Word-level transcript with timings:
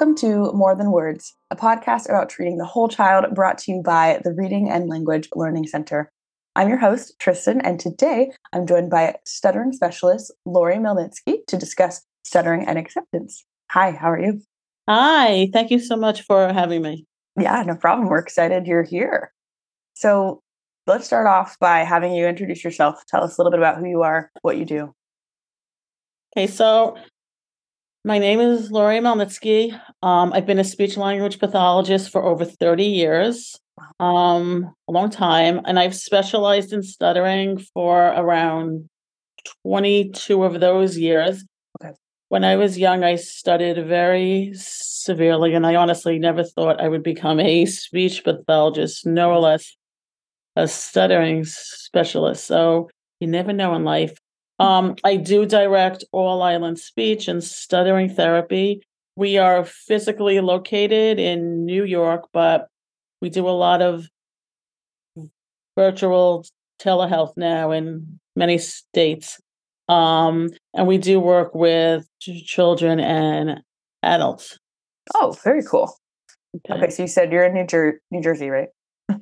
Welcome 0.00 0.16
to 0.16 0.50
More 0.54 0.74
Than 0.74 0.92
Words, 0.92 1.36
a 1.50 1.56
podcast 1.56 2.08
about 2.08 2.30
treating 2.30 2.56
the 2.56 2.64
whole 2.64 2.88
child 2.88 3.26
brought 3.34 3.58
to 3.58 3.72
you 3.72 3.82
by 3.82 4.18
the 4.24 4.32
Reading 4.32 4.70
and 4.70 4.88
Language 4.88 5.28
Learning 5.36 5.66
Center. 5.66 6.10
I'm 6.56 6.70
your 6.70 6.78
host, 6.78 7.16
Tristan, 7.18 7.60
and 7.60 7.78
today 7.78 8.32
I'm 8.54 8.66
joined 8.66 8.88
by 8.88 9.16
stuttering 9.26 9.74
specialist 9.74 10.32
Lori 10.46 10.76
Melnitsky 10.76 11.44
to 11.48 11.58
discuss 11.58 12.00
stuttering 12.22 12.66
and 12.66 12.78
acceptance. 12.78 13.44
Hi, 13.72 13.90
how 13.90 14.10
are 14.10 14.18
you? 14.18 14.40
Hi, 14.88 15.50
thank 15.52 15.70
you 15.70 15.78
so 15.78 15.96
much 15.96 16.22
for 16.22 16.50
having 16.50 16.80
me. 16.80 17.04
Yeah, 17.38 17.62
no 17.64 17.74
problem. 17.74 18.08
We're 18.08 18.20
excited 18.20 18.66
you're 18.66 18.82
here. 18.82 19.34
So 19.92 20.40
let's 20.86 21.04
start 21.04 21.26
off 21.26 21.58
by 21.58 21.80
having 21.80 22.14
you 22.14 22.26
introduce 22.26 22.64
yourself. 22.64 23.04
Tell 23.06 23.22
us 23.22 23.36
a 23.36 23.42
little 23.42 23.50
bit 23.50 23.60
about 23.60 23.76
who 23.76 23.86
you 23.86 24.00
are, 24.00 24.30
what 24.40 24.56
you 24.56 24.64
do. 24.64 24.94
Okay, 26.34 26.46
so 26.46 26.96
my 28.04 28.18
name 28.18 28.40
is 28.40 28.70
Lori 28.70 28.98
Melnitsky. 28.98 29.78
Um, 30.02 30.32
I've 30.32 30.46
been 30.46 30.58
a 30.58 30.64
speech 30.64 30.96
language 30.96 31.38
pathologist 31.38 32.10
for 32.10 32.24
over 32.24 32.44
30 32.44 32.84
years, 32.84 33.58
um, 33.98 34.74
a 34.88 34.92
long 34.92 35.10
time, 35.10 35.60
and 35.66 35.78
I've 35.78 35.94
specialized 35.94 36.72
in 36.72 36.82
stuttering 36.82 37.58
for 37.58 38.06
around 38.06 38.88
22 39.66 40.42
of 40.42 40.60
those 40.60 40.96
years. 40.96 41.44
Okay. 41.82 41.94
When 42.28 42.42
I 42.42 42.56
was 42.56 42.78
young, 42.78 43.04
I 43.04 43.16
stuttered 43.16 43.86
very 43.86 44.52
severely, 44.54 45.54
and 45.54 45.66
I 45.66 45.74
honestly 45.74 46.18
never 46.18 46.42
thought 46.42 46.80
I 46.80 46.88
would 46.88 47.02
become 47.02 47.38
a 47.38 47.66
speech 47.66 48.24
pathologist, 48.24 49.04
no 49.04 49.38
less 49.38 49.76
a 50.56 50.66
stuttering 50.66 51.44
specialist. 51.44 52.46
So 52.46 52.88
you 53.20 53.26
never 53.26 53.52
know 53.52 53.74
in 53.74 53.84
life. 53.84 54.16
Um, 54.60 54.96
I 55.04 55.16
do 55.16 55.46
direct 55.46 56.04
all 56.12 56.42
island 56.42 56.78
speech 56.78 57.28
and 57.28 57.42
stuttering 57.42 58.10
therapy. 58.10 58.82
We 59.16 59.38
are 59.38 59.64
physically 59.64 60.38
located 60.40 61.18
in 61.18 61.64
New 61.64 61.84
York, 61.84 62.28
but 62.34 62.68
we 63.22 63.30
do 63.30 63.48
a 63.48 63.50
lot 63.50 63.80
of 63.80 64.06
virtual 65.76 66.44
telehealth 66.78 67.32
now 67.38 67.70
in 67.70 68.20
many 68.36 68.58
states. 68.58 69.40
Um, 69.88 70.50
and 70.74 70.86
we 70.86 70.98
do 70.98 71.20
work 71.20 71.54
with 71.54 72.06
children 72.20 73.00
and 73.00 73.62
adults. 74.02 74.58
Oh, 75.14 75.34
very 75.42 75.62
cool. 75.64 75.96
Okay, 76.70 76.90
so 76.90 77.04
you 77.04 77.08
said 77.08 77.32
you're 77.32 77.44
in 77.44 77.54
New, 77.54 77.66
Jer- 77.66 78.00
New 78.10 78.22
Jersey, 78.22 78.50
right? 78.50 78.68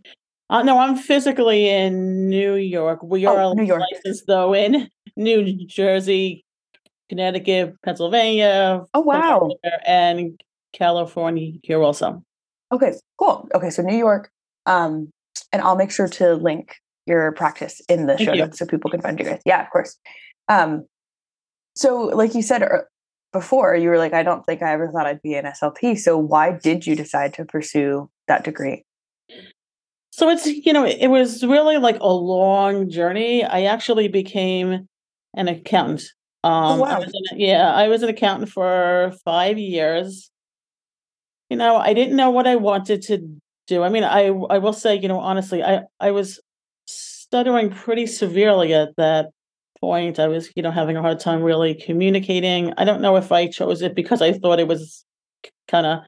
Uh, 0.51 0.63
no, 0.63 0.79
I'm 0.79 0.97
physically 0.97 1.69
in 1.69 2.29
New 2.29 2.55
York. 2.55 3.01
We 3.03 3.27
are 3.27 3.39
Oh, 3.41 3.53
New 3.53 3.65
York. 3.65 3.83
licensed 3.93 4.25
though 4.27 4.55
in 4.55 4.89
New 5.17 5.67
Jersey, 5.67 6.45
Connecticut, 7.09 7.75
Pennsylvania, 7.85 8.83
Oh, 8.95 9.01
wow. 9.01 9.51
And 9.87 10.41
California 10.73 11.53
here 11.63 11.83
also. 11.83 12.23
Okay, 12.73 12.93
cool. 13.19 13.49
Okay, 13.55 13.71
so 13.71 13.83
New 13.83 13.97
York. 13.97 14.31
Um, 14.67 15.11
and 15.53 15.63
I'll 15.63 15.77
make 15.77 15.91
sure 15.91 16.09
to 16.09 16.35
link 16.35 16.77
your 17.07 17.33
practice 17.33 17.81
in 17.89 18.07
the 18.07 18.17
Thank 18.17 18.29
show 18.29 18.35
you. 18.35 18.41
notes 18.43 18.59
so 18.59 18.67
people 18.67 18.91
can 18.91 19.01
find 19.01 19.19
you 19.19 19.25
guys. 19.25 19.41
Yeah, 19.47 19.63
of 19.65 19.71
course. 19.71 19.97
Um, 20.49 20.87
so 21.75 21.95
like 22.05 22.35
you 22.35 22.43
said 22.43 22.63
before, 23.33 23.75
you 23.75 23.89
were 23.89 23.99
like, 23.99 24.13
I 24.13 24.23
don't 24.23 24.45
think 24.45 24.63
I 24.63 24.73
ever 24.73 24.91
thought 24.91 25.07
I'd 25.07 25.23
be 25.23 25.35
an 25.35 25.45
SLP. 25.47 25.99
So 25.99 26.19
why 26.19 26.53
did 26.63 26.87
you 26.87 26.95
decide 26.97 27.33
to 27.35 27.45
pursue 27.45 28.11
that 28.29 28.45
degree? 28.45 28.85
So 30.19 30.29
it's 30.31 30.47
you 30.47 30.73
know 30.73 30.85
it 30.85 31.07
was 31.09 31.45
really 31.45 31.79
like 31.79 31.99
a 32.01 32.09
long 32.13 32.91
journey. 32.91 33.45
I 33.45 33.63
actually 33.65 34.09
became 34.09 34.89
an 35.35 35.47
accountant. 35.49 36.03
Um, 36.43 36.83
I 36.89 36.95
wow. 36.95 36.99
was 36.99 37.13
an- 37.31 37.39
yeah, 37.39 37.73
I 37.73 37.87
was 37.89 38.03
an 38.03 38.09
accountant 38.09 38.51
for 38.51 39.13
five 39.25 39.59
years. 39.59 40.29
You 41.51 41.57
know, 41.57 41.77
I 41.77 41.95
didn't 41.95 42.17
know 42.17 42.31
what 42.31 42.47
I 42.47 42.57
wanted 42.57 43.03
to 43.03 43.19
do. 43.67 43.83
I 43.83 43.89
mean, 43.89 44.05
I 44.05 44.27
I 44.27 44.59
will 44.59 44.73
say, 44.73 44.97
you 44.97 45.09
know, 45.09 45.19
honestly, 45.21 45.63
I 45.63 45.83
I 46.01 46.11
was 46.11 46.41
stuttering 46.87 47.71
pretty 47.71 48.07
severely 48.07 48.75
at 48.75 48.97
that 48.97 49.31
point. 49.81 50.19
I 50.19 50.29
was, 50.29 50.51
you 50.57 50.63
know, 50.63 50.71
having 50.71 50.97
a 50.97 51.03
hard 51.03 51.21
time 51.21 51.43
really 51.43 51.75
communicating. 51.75 52.75
I 52.77 52.85
don't 52.85 53.01
know 53.03 53.17
if 53.17 53.33
I 53.33 53.49
chose 53.49 53.83
it 53.83 53.95
because 53.95 54.21
I 54.23 54.33
thought 54.33 54.61
it 54.61 54.69
was 54.69 55.05
kind 55.69 55.87
of 55.87 56.01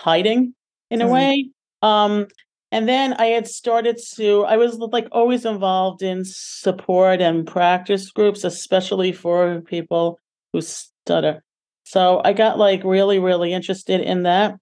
hiding 0.00 0.54
in 0.90 1.02
a 1.02 1.06
Mhm. 1.06 1.12
way. 1.12 1.50
Um, 1.82 2.28
and 2.70 2.88
then 2.88 3.14
I 3.14 3.26
had 3.26 3.48
started 3.48 3.98
to, 4.16 4.44
I 4.44 4.56
was 4.58 4.76
like 4.78 5.08
always 5.10 5.46
involved 5.46 6.02
in 6.02 6.22
support 6.24 7.20
and 7.20 7.46
practice 7.46 8.10
groups, 8.10 8.44
especially 8.44 9.12
for 9.12 9.62
people 9.62 10.20
who 10.52 10.60
stutter. 10.60 11.42
So 11.84 12.20
I 12.24 12.34
got 12.34 12.58
like 12.58 12.84
really, 12.84 13.18
really 13.18 13.54
interested 13.54 14.02
in 14.02 14.24
that. 14.24 14.56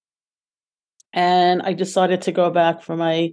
And 1.13 1.63
I 1.63 1.73
decided 1.73 2.23
to 2.23 2.33
go 2.33 2.51
back 2.51 2.83
for 2.83 2.97
my 2.97 3.33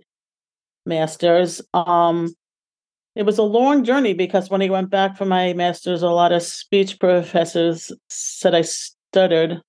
master's. 0.85 1.61
Um, 1.75 2.33
it 3.15 3.23
was 3.23 3.37
a 3.37 3.43
long 3.43 3.83
journey 3.83 4.13
because 4.13 4.49
when 4.49 4.63
I 4.63 4.69
went 4.69 4.89
back 4.89 5.17
for 5.17 5.25
my 5.25 5.53
master's, 5.53 6.01
a 6.01 6.09
lot 6.09 6.31
of 6.31 6.41
speech 6.41 6.99
professors 6.99 7.91
said 8.09 8.55
I 8.55 8.61
stuttered 8.61 9.61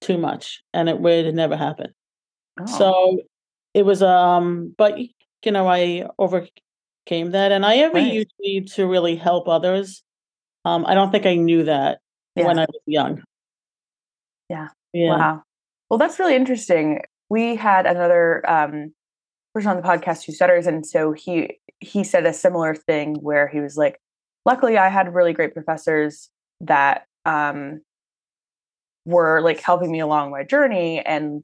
too 0.00 0.18
much 0.18 0.62
and 0.72 0.88
it 0.88 1.00
would 1.00 1.34
never 1.34 1.56
happen. 1.56 1.92
Oh, 2.60 2.66
So 2.66 3.22
it 3.74 3.84
was 3.84 4.02
um 4.02 4.74
but 4.76 4.98
you 4.98 5.52
know 5.52 5.68
I 5.68 6.08
overcame 6.18 7.30
that 7.32 7.52
and 7.52 7.64
I 7.64 7.74
a 7.74 7.90
Right. 7.90 8.26
need 8.40 8.68
to 8.72 8.86
really 8.86 9.16
help 9.16 9.48
others. 9.48 10.02
Um 10.64 10.86
I 10.86 10.94
don't 10.94 11.10
think 11.10 11.26
I 11.26 11.36
knew 11.36 11.64
that 11.64 12.00
yeah. 12.36 12.46
when 12.46 12.58
I 12.58 12.62
was 12.62 12.82
young. 12.86 13.22
Yeah. 14.48 14.68
Yeah. 14.92 15.16
Wow. 15.16 15.42
Well, 15.90 15.98
that's 15.98 16.18
really 16.18 16.36
interesting. 16.36 17.00
We 17.30 17.56
had 17.56 17.86
another 17.86 18.48
um, 18.50 18.92
person 19.54 19.70
on 19.70 19.76
the 19.76 19.82
podcast 19.82 20.24
who 20.24 20.32
stutters, 20.32 20.66
and 20.66 20.86
so 20.86 21.12
he 21.12 21.58
he 21.80 22.04
said 22.04 22.26
a 22.26 22.32
similar 22.32 22.74
thing 22.74 23.16
where 23.16 23.48
he 23.48 23.60
was 23.60 23.76
like, 23.76 23.98
"Luckily, 24.44 24.78
I 24.78 24.88
had 24.88 25.14
really 25.14 25.32
great 25.32 25.54
professors 25.54 26.30
that 26.60 27.06
um, 27.24 27.80
were 29.04 29.40
like 29.42 29.60
helping 29.60 29.90
me 29.90 30.00
along 30.00 30.30
my 30.30 30.44
journey, 30.44 31.00
and 31.00 31.42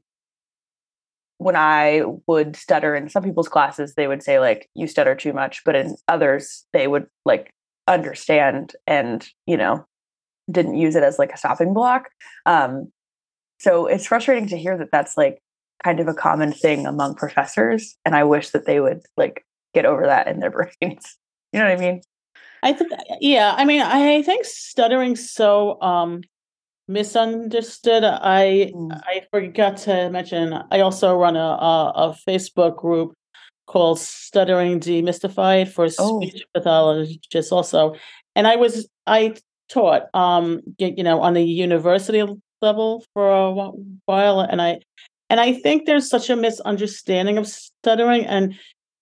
when 1.44 1.56
I 1.56 2.00
would 2.26 2.56
stutter 2.56 2.96
in 2.96 3.10
some 3.10 3.22
people's 3.22 3.50
classes, 3.50 3.94
they 3.94 4.06
would 4.06 4.22
say 4.22 4.40
like, 4.40 4.70
"You 4.74 4.86
stutter 4.86 5.14
too 5.14 5.34
much," 5.34 5.60
but 5.62 5.76
in 5.76 5.94
others, 6.08 6.64
they 6.72 6.86
would 6.86 7.06
like 7.26 7.52
understand 7.86 8.74
and 8.86 9.28
you 9.44 9.58
know 9.58 9.84
didn't 10.50 10.78
use 10.78 10.96
it 10.96 11.02
as 11.02 11.18
like 11.18 11.32
a 11.34 11.36
stopping 11.36 11.74
block. 11.74 12.08
Um, 12.46 12.90
so 13.60 13.86
it's 13.86 14.06
frustrating 14.06 14.48
to 14.48 14.56
hear 14.56 14.78
that 14.78 14.88
that's 14.90 15.18
like 15.18 15.42
kind 15.84 16.00
of 16.00 16.08
a 16.08 16.14
common 16.14 16.50
thing 16.50 16.86
among 16.86 17.14
professors, 17.14 17.94
and 18.06 18.16
I 18.16 18.24
wish 18.24 18.48
that 18.50 18.64
they 18.64 18.80
would 18.80 19.02
like 19.18 19.44
get 19.74 19.84
over 19.84 20.06
that 20.06 20.28
in 20.28 20.40
their 20.40 20.50
brains. 20.80 21.18
You 21.52 21.60
know 21.60 21.66
what 21.68 21.78
I 21.78 21.80
mean? 21.80 22.00
I 22.62 22.72
think 22.72 22.90
yeah, 23.20 23.54
I 23.54 23.66
mean 23.66 23.82
I 23.82 24.22
think 24.22 24.46
stuttering's 24.46 25.30
so 25.30 25.78
um 25.82 26.22
misunderstood. 26.88 28.04
I 28.04 28.72
Mm. 28.74 29.00
I 29.04 29.22
forgot 29.32 29.76
to 29.78 30.10
mention 30.10 30.52
I 30.70 30.80
also 30.80 31.16
run 31.16 31.36
a 31.36 31.40
a, 31.40 31.92
a 31.96 32.16
Facebook 32.28 32.76
group 32.76 33.14
called 33.66 33.98
Stuttering 33.98 34.80
Demystified 34.80 35.68
for 35.68 35.88
Oh. 35.98 36.20
speech 36.20 36.44
pathologists 36.54 37.52
also. 37.52 37.94
And 38.36 38.46
I 38.46 38.56
was 38.56 38.88
I 39.06 39.34
taught 39.68 40.02
um 40.14 40.60
you 40.78 41.02
know 41.02 41.20
on 41.20 41.34
the 41.34 41.42
university 41.42 42.22
level 42.60 43.04
for 43.14 43.28
a 43.30 43.70
while 44.06 44.40
and 44.40 44.60
I 44.60 44.80
and 45.30 45.40
I 45.40 45.54
think 45.54 45.86
there's 45.86 46.08
such 46.08 46.28
a 46.28 46.36
misunderstanding 46.36 47.38
of 47.38 47.46
stuttering 47.48 48.26
and 48.26 48.54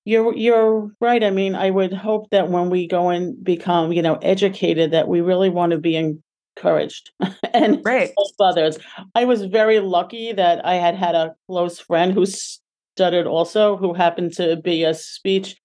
you're 0.05 0.35
you're 0.37 0.90
right. 1.00 1.23
I 1.23 1.31
mean, 1.31 1.55
I 1.55 1.70
would 1.70 1.93
hope 1.93 2.31
that 2.31 2.49
when 2.49 2.70
we 2.70 2.88
go 2.88 3.11
and 3.11 3.43
become, 3.43 3.93
you 3.93 4.02
know, 4.02 4.14
educated 4.17 4.90
that 4.93 5.06
we 5.06 5.20
really 5.20 5.49
want 5.49 5.70
to 5.73 5.78
be 5.78 5.94
encouraged 6.56 7.10
and 7.54 7.81
Right. 7.84 8.10
others. 8.40 8.78
I 9.14 9.25
was 9.25 9.44
very 9.44 9.81
lucky 9.81 10.32
that 10.32 10.64
I 10.64 10.75
had 10.75 10.94
had 10.94 11.14
a 11.14 11.34
close 11.49 11.78
friend 11.78 12.12
who 12.12 12.26
stuttered 12.26 13.26
also, 13.26 13.76
who 13.76 13.94
happened 13.94 14.32
to 14.34 14.56
be 14.56 14.84
a 14.84 14.94
speech 14.94 15.56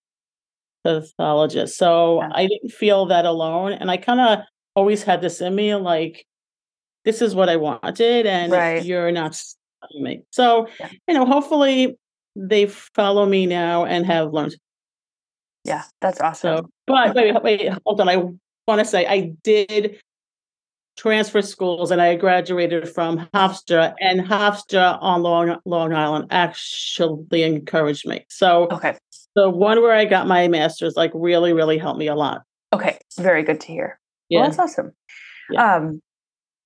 pathologist. 0.84 1.78
So 1.78 2.22
Yeah. 2.22 2.30
I 2.34 2.48
didn't 2.48 2.72
feel 2.72 3.06
that 3.07 3.25
alone. 3.25 3.74
And 3.74 3.92
I 3.92 3.98
kind 3.98 4.19
of 4.19 4.39
always 4.75 5.04
had 5.04 5.22
this 5.22 5.42
in 5.42 5.56
me 5.56 5.75
like, 5.75 6.25
this 7.04 7.22
is 7.22 7.34
what 7.34 7.48
I 7.50 7.56
wanted, 7.56 8.25
and 8.25 8.51
Right. 8.51 8.84
you're 8.84 9.12
not 9.12 9.34
stopping 9.34 10.04
me. 10.04 10.22
So, 10.31 10.68
Yeah. 10.80 10.89
you 11.07 11.13
know, 11.13 11.25
hopefully 11.25 11.98
they 12.36 12.68
follow 12.68 13.25
me 13.25 13.45
now 13.45 13.86
and 13.86 14.06
have 14.06 14.34
learned. 14.34 14.56
Yeah, 15.63 15.84
that's 16.01 16.19
awesome. 16.22 16.57
So, 16.57 16.69
but 16.86 17.16
wait, 17.16 17.42
wait, 17.44 17.69
hold 17.86 18.01
on. 18.01 18.10
I 18.10 18.18
want 18.18 18.80
to 18.80 18.86
say 18.86 19.06
I 19.07 19.34
did 19.44 20.00
transfer 20.98 21.42
schools 21.42 21.92
and 21.92 22.02
I 22.02 22.16
graduated 22.16 22.90
from 22.90 23.30
Hofstra, 23.34 23.94
and 24.02 24.22
Hofstra 24.22 24.98
on 25.02 25.22
Long 25.22 25.58
Long 25.66 25.94
Island 25.94 26.28
actually 26.32 27.44
encouraged 27.44 28.08
me. 28.08 28.26
So 28.30 28.68
okay. 28.72 28.98
the 29.36 29.50
one 29.50 29.82
where 29.82 29.94
I 29.94 30.06
got 30.06 30.28
my 30.28 30.48
master's 30.48 30.96
like 30.96 31.12
really, 31.14 31.54
really 31.54 31.78
helped 31.78 32.00
me 32.00 32.08
a 32.08 32.16
lot. 32.16 32.42
Okay. 32.74 32.98
Very 33.18 33.44
good 33.44 33.62
to 33.62 33.68
hear. 33.68 34.00
Yeah. 34.30 34.42
Well, 34.42 34.50
that's 34.50 34.60
awesome. 34.60 34.92
Yeah. 35.52 35.76
Um, 35.76 36.02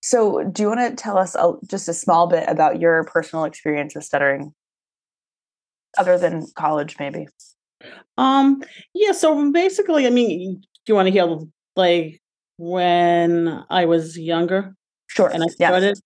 So, 0.04 0.44
do 0.44 0.63
you 0.63 0.69
want 0.69 0.80
to 0.80 0.95
tell 0.95 1.18
us 1.18 1.36
a, 1.36 1.54
just 1.68 1.88
a 1.88 1.94
small 1.94 2.25
bit 2.28 2.45
about 2.48 2.80
your 2.81 3.04
personal 3.04 3.45
experience 3.45 3.94
with 3.94 4.04
stuttering, 4.04 4.51
other 5.98 6.18
than 6.18 6.48
college, 6.56 6.95
maybe? 7.00 7.28
Um, 8.18 8.63
yeah, 8.94 9.12
so 9.12 9.51
basically, 9.51 10.07
I 10.07 10.10
mean, 10.10 10.62
do 10.62 10.68
you 10.88 10.95
want 10.95 11.07
to 11.07 11.12
hear 11.12 11.38
like 11.75 12.20
when 12.61 13.63
I 13.71 13.85
was 13.85 14.17
younger 14.19 14.75
Sure. 15.07 15.29
and 15.29 15.43
I 15.43 15.47
yeah. 15.59 15.69
started? 15.69 15.99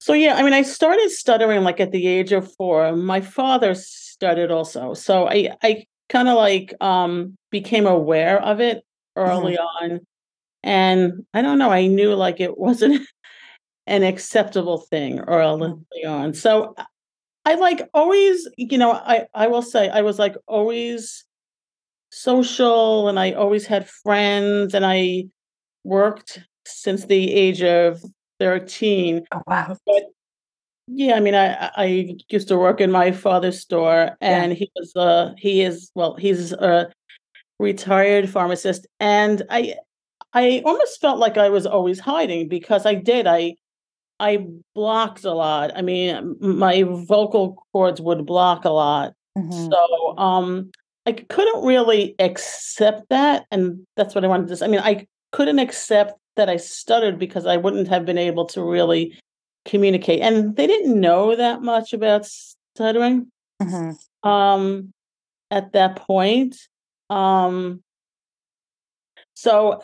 So 0.00 0.14
yeah, 0.14 0.34
I 0.34 0.42
mean, 0.42 0.52
I 0.52 0.62
started 0.62 1.10
stuttering 1.10 1.62
like 1.62 1.78
at 1.78 1.92
the 1.92 2.06
age 2.08 2.32
of 2.32 2.52
four. 2.54 2.94
My 2.96 3.20
father 3.20 3.74
stuttered 3.74 4.50
also, 4.50 4.94
so 4.94 5.28
I 5.28 5.56
I 5.62 5.84
kind 6.08 6.28
of 6.28 6.36
like 6.36 6.74
um 6.80 7.36
became 7.50 7.86
aware 7.86 8.42
of 8.42 8.60
it 8.60 8.82
early 9.14 9.56
on, 9.56 10.00
and 10.64 11.24
I 11.32 11.42
don't 11.42 11.58
know, 11.58 11.70
I 11.70 11.86
knew 11.86 12.14
like 12.14 12.40
it 12.40 12.58
wasn't 12.58 13.06
an 13.86 14.02
acceptable 14.02 14.78
thing 14.78 15.20
early 15.20 16.04
on. 16.04 16.34
So 16.34 16.74
I 17.44 17.54
like 17.54 17.88
always, 17.94 18.48
you 18.56 18.78
know, 18.78 18.92
I 18.92 19.26
I 19.34 19.46
will 19.46 19.62
say 19.62 19.88
I 19.88 20.02
was 20.02 20.18
like 20.18 20.34
always 20.48 21.24
social 22.10 23.08
and 23.08 23.18
I 23.20 23.32
always 23.32 23.66
had 23.66 23.88
friends 23.88 24.74
and 24.74 24.84
I 24.84 25.26
worked 25.84 26.40
since 26.66 27.06
the 27.06 27.32
age 27.32 27.62
of 27.62 28.02
13. 28.40 29.24
Oh, 29.32 29.42
wow. 29.46 29.76
But 29.86 30.04
yeah, 30.88 31.14
I 31.14 31.20
mean 31.20 31.34
I 31.34 31.70
I 31.76 32.16
used 32.30 32.48
to 32.48 32.58
work 32.58 32.80
in 32.80 32.90
my 32.90 33.12
father's 33.12 33.60
store 33.60 34.16
and 34.20 34.52
he 34.52 34.70
was 34.76 34.94
uh 34.96 35.32
he 35.38 35.62
is 35.62 35.90
well, 35.94 36.16
he's 36.16 36.52
a 36.52 36.90
retired 37.60 38.28
pharmacist 38.30 38.86
and 39.00 39.42
I 39.50 39.76
I 40.34 40.62
almost 40.64 41.00
felt 41.00 41.18
like 41.18 41.38
I 41.38 41.50
was 41.50 41.66
always 41.66 42.00
hiding 42.00 42.48
because 42.48 42.86
I 42.86 42.94
did. 42.94 43.26
I 43.26 43.56
I 44.20 44.46
blocked 44.74 45.24
a 45.24 45.32
lot. 45.34 45.72
I 45.76 45.82
mean, 45.82 46.36
my 46.40 46.84
vocal 46.84 47.64
cords 47.72 48.00
would 48.00 48.26
block 48.26 48.64
a 48.64 48.70
lot. 48.70 49.14
Mhm. 49.38 49.70
So 49.70 50.18
um 50.18 50.70
I 51.06 51.12
couldn't 51.12 51.64
really 51.64 52.14
accept 52.20 53.08
that 53.10 53.46
and 53.50 53.80
that's 53.96 54.14
what 54.14 54.24
I 54.24 54.28
wanted 54.28 54.48
to 54.48 54.56
say. 54.56 54.66
I 54.66 54.68
mean, 54.68 54.80
I 54.80 55.06
couldn't 55.32 55.58
accept 55.58 56.14
that 56.36 56.48
I 56.48 56.56
stuttered 56.56 57.18
because 57.18 57.46
I 57.46 57.56
wouldn't 57.56 57.88
have 57.88 58.06
been 58.06 58.18
able 58.18 58.46
to 58.46 58.62
really 58.62 59.18
communicate. 59.64 60.20
And 60.20 60.56
they 60.56 60.66
didn't 60.66 60.98
know 60.98 61.36
that 61.36 61.62
much 61.62 61.92
about 61.92 62.26
stuttering 62.26 63.30
Mhm. 63.60 63.96
um 64.22 64.92
at 65.50 65.72
that 65.72 65.96
point. 65.96 66.56
Um 67.10 67.82
so 69.34 69.80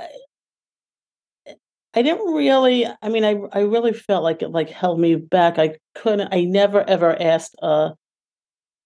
I 1.94 2.02
didn't 2.02 2.32
really 2.32 2.86
I 3.02 3.08
mean 3.08 3.24
I 3.24 3.36
I 3.52 3.60
really 3.60 3.92
felt 3.92 4.22
like 4.22 4.42
it 4.42 4.50
like 4.50 4.70
held 4.70 5.00
me 5.00 5.16
back. 5.16 5.58
I 5.58 5.76
couldn't 5.94 6.32
I 6.32 6.44
never 6.44 6.82
ever 6.88 7.20
asked 7.20 7.56
a 7.62 7.94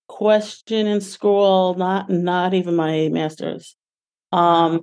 question 0.09 0.87
in 0.87 1.01
school, 1.01 1.75
not 1.75 2.09
not 2.11 2.55
even 2.55 2.77
my 2.77 3.09
masters. 3.11 3.77
Um 4.33 4.83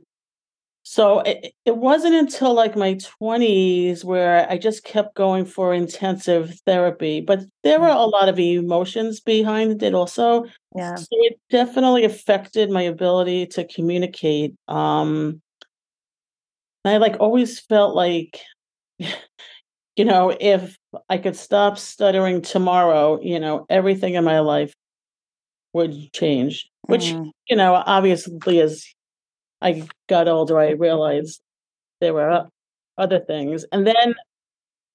so 0.89 1.19
it, 1.19 1.53
it 1.65 1.77
wasn't 1.77 2.15
until 2.15 2.55
like 2.55 2.75
my 2.75 2.95
20s 2.95 4.03
where 4.03 4.49
I 4.49 4.57
just 4.57 4.83
kept 4.83 5.13
going 5.13 5.45
for 5.45 5.71
intensive 5.71 6.59
therapy, 6.65 7.21
but 7.21 7.41
there 7.61 7.79
were 7.79 7.89
a 7.89 8.05
lot 8.05 8.27
of 8.27 8.39
emotions 8.39 9.19
behind 9.19 9.83
it 9.83 9.93
also. 9.93 10.45
Yeah. 10.75 10.95
So 10.95 11.05
it 11.11 11.39
definitely 11.51 12.05
affected 12.05 12.71
my 12.71 12.81
ability 12.81 13.45
to 13.53 13.67
communicate. 13.67 14.55
Um 14.67 15.43
I 16.83 16.97
like 16.97 17.17
always 17.19 17.59
felt 17.59 17.93
like 17.95 18.39
you 19.95 20.05
know, 20.05 20.35
if 20.39 20.75
I 21.07 21.19
could 21.19 21.35
stop 21.35 21.77
stuttering 21.77 22.41
tomorrow, 22.41 23.19
you 23.21 23.39
know, 23.39 23.67
everything 23.69 24.15
in 24.15 24.23
my 24.23 24.39
life 24.39 24.73
would 25.73 26.11
change. 26.13 26.67
Which, 26.87 27.11
Mhm. 27.13 27.31
you 27.47 27.55
know, 27.55 27.75
obviously 27.75 28.59
as 28.61 28.85
I 29.61 29.87
got 30.07 30.27
older, 30.27 30.59
I 30.59 30.71
realized 30.71 31.41
there 32.01 32.13
were 32.13 32.47
other 32.97 33.19
things. 33.19 33.65
And 33.71 33.85
then 33.85 34.15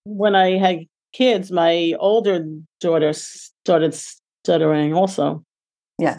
when 0.05 0.35
I 0.35 0.57
had 0.59 0.87
kids, 1.13 1.51
my 1.51 1.95
older 1.99 2.47
daughter 2.81 3.13
started 3.13 3.95
stuttering 3.95 4.95
also. 4.95 5.45
Yeah. 5.99 6.19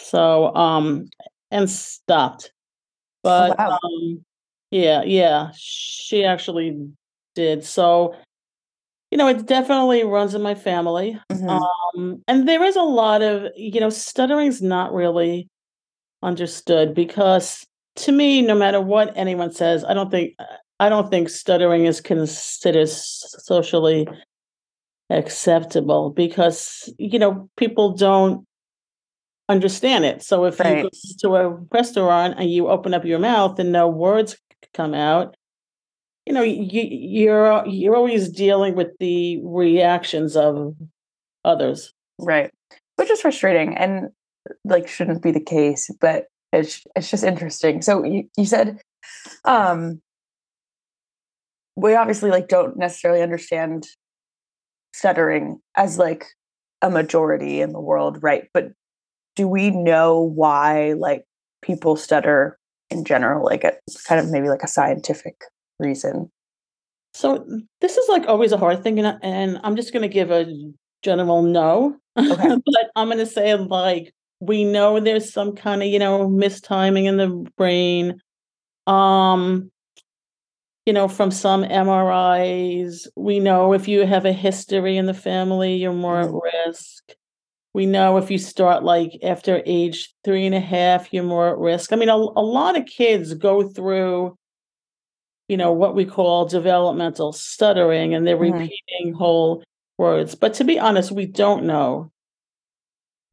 So, 0.00 0.54
um, 0.54 1.08
and 1.50 1.68
stopped. 1.70 2.52
But 3.22 3.58
wow. 3.58 3.78
um, 3.82 4.24
yeah, 4.70 5.02
yeah, 5.04 5.50
she 5.56 6.24
actually 6.24 6.90
did. 7.34 7.64
So, 7.64 8.14
you 9.10 9.18
know, 9.18 9.28
it 9.28 9.46
definitely 9.46 10.04
runs 10.04 10.34
in 10.34 10.42
my 10.42 10.54
family. 10.54 11.18
Mhm. 11.30 11.60
Um, 11.96 12.22
and 12.26 12.48
there 12.48 12.64
is 12.64 12.76
a 12.76 12.82
lot 12.82 13.22
of, 13.22 13.52
you 13.56 13.80
know, 13.80 13.88
stuttering's 13.88 14.60
not 14.60 14.92
really 14.92 15.48
understood 16.22 16.94
because 16.94 17.64
to 17.96 18.12
me, 18.12 18.42
no 18.42 18.54
matter 18.54 18.80
what 18.80 19.12
anyone 19.16 19.52
says, 19.52 19.84
I 19.84 19.94
don't 19.94 20.10
think 20.10 20.34
I 20.80 20.88
don't 20.88 21.10
think 21.10 21.28
stuttering 21.28 21.84
is 21.84 22.00
considered 22.00 22.88
socially 22.88 24.08
acceptable 25.10 26.10
because 26.10 26.92
you 26.98 27.18
know 27.18 27.48
people 27.56 27.92
don't 27.92 28.46
understand 29.48 30.04
it. 30.04 30.22
So 30.22 30.44
if 30.46 30.58
you 30.58 30.64
go 30.64 30.88
to 31.20 31.36
a 31.36 31.48
restaurant 31.72 32.34
and 32.38 32.50
you 32.50 32.68
open 32.68 32.94
up 32.94 33.04
your 33.04 33.18
mouth 33.18 33.58
and 33.58 33.70
no 33.70 33.88
words 33.88 34.36
come 34.72 34.94
out, 34.94 35.36
you 36.26 36.32
know 36.32 36.42
you 36.42 36.82
you're 36.82 37.64
you're 37.66 37.96
always 37.96 38.28
dealing 38.28 38.74
with 38.74 38.88
the 38.98 39.40
reactions 39.44 40.36
of 40.36 40.74
others. 41.44 41.92
Right. 42.18 42.50
Which 42.96 43.10
is 43.10 43.20
frustrating 43.20 43.76
and 43.76 44.08
like 44.64 44.88
shouldn't 44.88 45.22
be 45.22 45.30
the 45.30 45.40
case, 45.40 45.90
but 46.00 46.26
it's 46.54 46.82
it's 46.96 47.10
just 47.10 47.24
interesting. 47.24 47.82
So 47.82 48.04
you, 48.04 48.28
you 48.36 48.46
said 48.46 48.80
um 49.44 50.00
we 51.76 51.94
obviously 51.94 52.30
like 52.30 52.48
don't 52.48 52.76
necessarily 52.76 53.22
understand 53.22 53.86
stuttering 54.94 55.60
as 55.76 55.98
like 55.98 56.26
a 56.82 56.90
majority 56.90 57.60
in 57.60 57.72
the 57.72 57.80
world, 57.80 58.22
right? 58.22 58.48
But 58.54 58.72
do 59.36 59.48
we 59.48 59.70
know 59.70 60.20
why 60.20 60.92
like 60.92 61.24
people 61.62 61.96
stutter 61.96 62.58
in 62.90 63.04
general? 63.04 63.44
Like 63.44 63.64
it's 63.64 64.02
kind 64.02 64.20
of 64.20 64.30
maybe 64.30 64.48
like 64.48 64.62
a 64.62 64.68
scientific 64.68 65.34
reason. 65.80 66.30
So 67.14 67.46
this 67.80 67.96
is 67.96 68.08
like 68.08 68.26
always 68.26 68.52
a 68.52 68.56
hard 68.58 68.82
thing, 68.82 68.98
and, 68.98 69.06
I- 69.08 69.18
and 69.22 69.60
I'm 69.62 69.76
just 69.76 69.92
going 69.92 70.02
to 70.02 70.08
give 70.08 70.30
a 70.30 70.46
general 71.02 71.42
no. 71.42 71.96
Okay. 72.18 72.48
but 72.64 72.90
I'm 72.94 73.08
going 73.08 73.18
to 73.18 73.26
say 73.26 73.54
like 73.56 74.12
we 74.40 74.64
know 74.64 75.00
there's 75.00 75.32
some 75.32 75.54
kind 75.54 75.82
of 75.82 75.88
you 75.88 75.98
know 75.98 76.28
mistiming 76.28 77.04
in 77.06 77.16
the 77.16 77.28
brain. 77.56 78.20
Um, 78.86 79.70
you 80.86 80.92
know, 80.92 81.08
from 81.08 81.30
some 81.30 81.64
MRIs, 81.64 83.08
we 83.16 83.40
know 83.40 83.72
if 83.72 83.88
you 83.88 84.04
have 84.04 84.26
a 84.26 84.32
history 84.32 84.98
in 84.98 85.06
the 85.06 85.14
family, 85.14 85.76
you're 85.76 85.94
more 85.94 86.20
at 86.20 86.30
risk. 86.30 87.14
We 87.72 87.86
know 87.86 88.18
if 88.18 88.30
you 88.30 88.38
start 88.38 88.84
like 88.84 89.12
after 89.22 89.62
age 89.64 90.14
three 90.24 90.44
and 90.46 90.54
a 90.54 90.60
half, 90.60 91.12
you're 91.12 91.24
more 91.24 91.48
at 91.48 91.58
risk. 91.58 91.92
I 91.92 91.96
mean, 91.96 92.10
a, 92.10 92.14
a 92.14 92.44
lot 92.44 92.78
of 92.78 92.86
kids 92.86 93.32
go 93.34 93.66
through 93.68 94.36
you 95.48 95.56
know 95.56 95.72
what 95.72 95.94
we 95.94 96.04
call 96.04 96.46
developmental 96.46 97.32
stuttering 97.32 98.14
and 98.14 98.26
they're 98.26 98.36
Mhm. 98.36 98.52
repeating 98.60 99.12
whole 99.12 99.62
words 99.98 100.34
but 100.34 100.54
to 100.54 100.64
be 100.64 100.78
honest 100.78 101.12
we 101.12 101.26
don't 101.26 101.64
know 101.64 102.10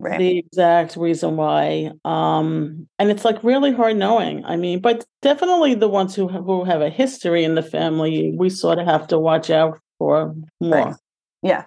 Right. 0.02 0.18
the 0.18 0.40
exact 0.40 0.96
reason 0.98 1.36
why 1.36 1.92
um 2.06 2.88
and 2.98 3.12
it's 3.12 3.24
like 3.24 3.44
really 3.44 3.72
hard 3.72 3.98
knowing 3.98 4.44
i 4.46 4.56
mean 4.56 4.80
but 4.82 5.06
definitely 5.22 5.76
the 5.76 5.88
ones 5.88 6.16
who 6.16 6.28
who 6.28 6.64
have 6.64 6.82
a 6.82 6.90
history 6.90 7.44
in 7.44 7.54
the 7.54 7.62
family 7.62 8.34
we 8.36 8.50
sort 8.50 8.80
of 8.80 8.88
have 8.88 9.08
to 9.10 9.20
watch 9.20 9.50
out 9.52 9.80
for 10.00 10.36
more 10.60 10.86
Right. 10.86 10.96
Yeah. 11.44 11.66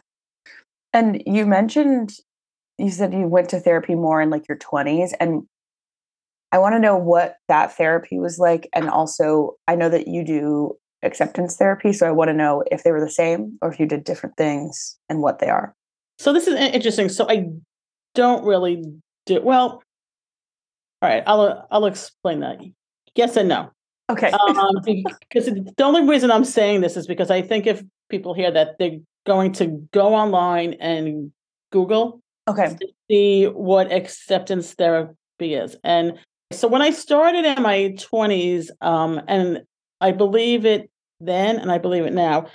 And 0.93 1.23
you 1.26 1.47
mentioned 1.47 2.12
you 2.79 2.91
said 2.91 3.12
you 3.12 3.29
went 3.29 3.49
to 3.50 3.61
therapy 3.61 3.95
more 3.95 4.21
in 4.21 4.31
like 4.31 4.49
your 4.49 4.59
20s 4.59 5.12
and 5.21 5.45
I 6.53 6.59
want 6.59 6.75
to 6.75 6.81
know 6.81 6.97
what 6.97 7.37
that 7.49 7.76
therapy 7.76 8.19
was 8.19 8.38
like 8.38 8.69
and 8.73 8.88
also 8.91 9.55
I 9.69 9.76
know 9.76 9.88
that 9.88 10.09
you 10.09 10.25
do 10.25 10.76
acceptance 11.05 11.57
therapy 11.57 11.93
so 11.93 12.07
I 12.09 12.12
want 12.12 12.29
to 12.29 12.35
know 12.35 12.64
if 12.71 12.83
they 12.83 12.91
were 12.93 13.00
the 13.05 13.11
same 13.11 13.59
or 13.62 13.71
if 13.71 13.79
you 13.79 13.87
did 13.87 14.05
different 14.05 14.37
things 14.37 14.97
and 15.09 15.21
what 15.23 15.38
they 15.38 15.49
are. 15.49 15.75
so 16.19 16.33
this 16.33 16.47
is 16.47 16.55
interesting 16.55 17.09
so 17.09 17.26
i 17.29 17.47
don't 18.14 18.44
really 18.44 18.83
do 19.26 19.40
well 19.42 19.83
all 21.02 21.09
right 21.09 21.23
i'll 21.26 21.66
i'll 21.71 21.87
explain 21.87 22.40
that 22.40 22.61
yes 23.14 23.37
and 23.37 23.49
no 23.49 23.71
Okay. 24.11 24.30
um, 24.49 24.80
because 24.85 25.47
the 25.47 25.85
only 25.85 26.06
reason 26.06 26.30
I'm 26.30 26.44
saying 26.44 26.80
this 26.80 26.97
is 26.97 27.06
because 27.06 27.30
I 27.30 27.42
think 27.42 27.66
if 27.66 27.83
people 28.09 28.35
hear 28.35 28.50
that, 28.50 28.78
they're 28.78 28.99
going 29.26 29.52
to 29.52 29.87
go 29.92 30.14
online 30.14 30.75
and 30.75 31.33
Google 31.73 32.21
okay. 32.49 32.76
to 32.80 32.88
see 33.11 33.47
what 33.47 33.92
acceptance 33.92 34.75
therapy 34.75 35.54
is. 35.54 35.76
And 35.83 36.18
so 36.52 36.68
when 36.68 36.83
I 36.83 36.90
started 36.90 37.44
in 37.44 37.62
my 37.62 37.94
20s, 37.97 38.68
um, 38.80 39.21
and 39.26 39.62
I 40.00 40.12
believe 40.12 40.66
it 40.66 40.90
then 41.21 41.59
and 41.59 41.73
I 41.73 41.78
believe 41.78 42.04
it 42.04 42.12
now, 42.12 42.47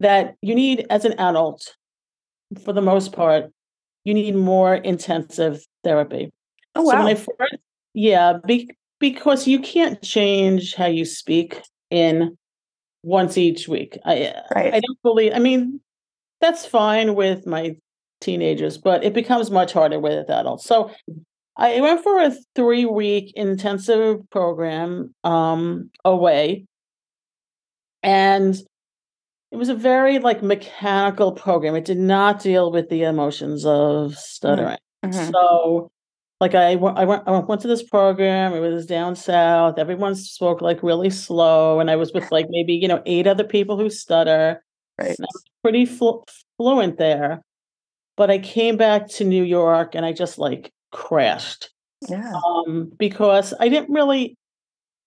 that 0.00 0.36
you 0.40 0.54
need 0.54 0.86
as 0.90 1.04
an 1.04 1.18
adult, 1.18 1.74
for 2.64 2.72
the 2.72 2.82
most 2.82 3.12
part, 3.12 3.50
you 4.06 4.14
need 4.14 4.36
more 4.36 4.76
intensive 4.76 5.66
therapy. 5.82 6.32
Oh 6.76 6.88
So 6.88 6.96
wow. 6.96 7.06
I 7.08 7.14
first, 7.16 7.56
yeah, 7.92 8.34
be, 8.46 8.70
because 9.00 9.48
you 9.48 9.58
can't 9.58 10.00
change 10.00 10.74
how 10.74 10.86
you 10.86 11.04
speak 11.04 11.60
in 11.90 12.38
once 13.02 13.36
each 13.36 13.66
week. 13.66 13.98
I 14.04 14.32
Right. 14.54 14.74
I 14.74 14.80
don't 14.80 15.02
believe. 15.02 15.32
I 15.34 15.40
mean, 15.40 15.80
that's 16.40 16.64
fine 16.64 17.16
with 17.16 17.48
my 17.48 17.76
teenagers, 18.20 18.78
but 18.78 19.02
it 19.02 19.12
becomes 19.12 19.50
much 19.50 19.72
harder 19.72 19.98
with 19.98 20.30
adults. 20.30 20.64
So 20.64 20.92
I 21.56 21.80
went 21.80 22.04
for 22.04 22.20
a 22.20 22.32
three 22.54 22.84
week 22.84 23.32
intensive 23.34 24.18
program 24.30 25.12
um, 25.24 25.90
away, 26.04 26.66
and 28.04 28.56
it 29.52 29.56
was 29.56 29.68
a 29.68 29.74
very 29.74 30.18
like 30.18 30.42
mechanical 30.42 31.32
program. 31.32 31.74
It 31.76 31.84
did 31.84 31.98
not 31.98 32.40
deal 32.40 32.70
with 32.72 32.88
the 32.88 33.02
emotions 33.04 33.64
of 33.66 34.16
stuttering. 34.16 34.78
Mhm. 35.04 35.30
So, 35.32 35.90
like 36.40 36.54
I 36.54 36.74
went, 36.76 36.98
I 36.98 37.04
went, 37.04 37.22
I 37.26 37.30
went 37.38 37.60
to 37.62 37.68
this 37.68 37.82
program. 37.82 38.52
It 38.54 38.60
was 38.60 38.86
down 38.86 39.16
south. 39.16 39.78
Everyone 39.78 40.14
spoke 40.14 40.60
like 40.60 40.82
really 40.82 41.10
slow, 41.10 41.80
and 41.80 41.90
I 41.90 41.96
was 41.96 42.12
with 42.12 42.30
like 42.32 42.46
maybe 42.50 42.74
you 42.74 42.88
know 42.88 43.02
eight 43.06 43.26
other 43.26 43.44
people 43.44 43.78
who 43.78 43.88
stutter. 43.90 44.62
Right. 45.00 45.16
Pretty 45.62 45.84
flu- 45.86 46.22
fluent 46.56 46.96
there, 46.98 47.42
but 48.16 48.30
I 48.30 48.38
came 48.38 48.76
back 48.76 49.08
to 49.10 49.24
New 49.24 49.44
York 49.44 49.94
and 49.94 50.06
I 50.06 50.12
just 50.12 50.38
like 50.38 50.72
crashed 50.92 51.70
Yeah. 52.08 52.32
um, 52.46 52.90
because 52.98 53.52
I 53.60 53.68
didn't 53.68 53.92
really, 53.92 54.36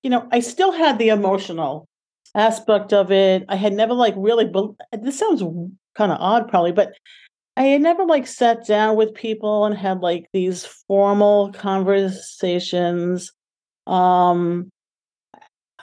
you 0.04 0.10
know, 0.12 0.28
I 0.32 0.42
still 0.42 0.72
had 0.72 1.00
the 1.00 1.10
emotional 1.10 1.88
aspect 2.36 2.94
of 2.94 3.12
it. 3.12 3.44
I 3.50 3.56
had 3.56 3.74
never 3.74 3.94
like 3.94 4.14
really. 4.18 4.46
bel 4.46 4.76
this 4.92 5.20
sounds 5.20 5.42
kind 5.96 6.12
of 6.12 6.18
odd, 6.20 6.48
probably, 6.48 6.72
but 6.72 6.94
I 7.58 7.64
had 7.64 7.82
never 7.82 8.06
like 8.06 8.28
sat 8.28 8.66
down 8.66 8.96
with 8.96 9.14
people 9.14 9.66
and 9.66 9.76
had 9.76 10.00
like 10.00 10.28
these 10.34 10.66
formal 10.88 11.52
conversations. 11.52 13.32
Um, 13.88 14.70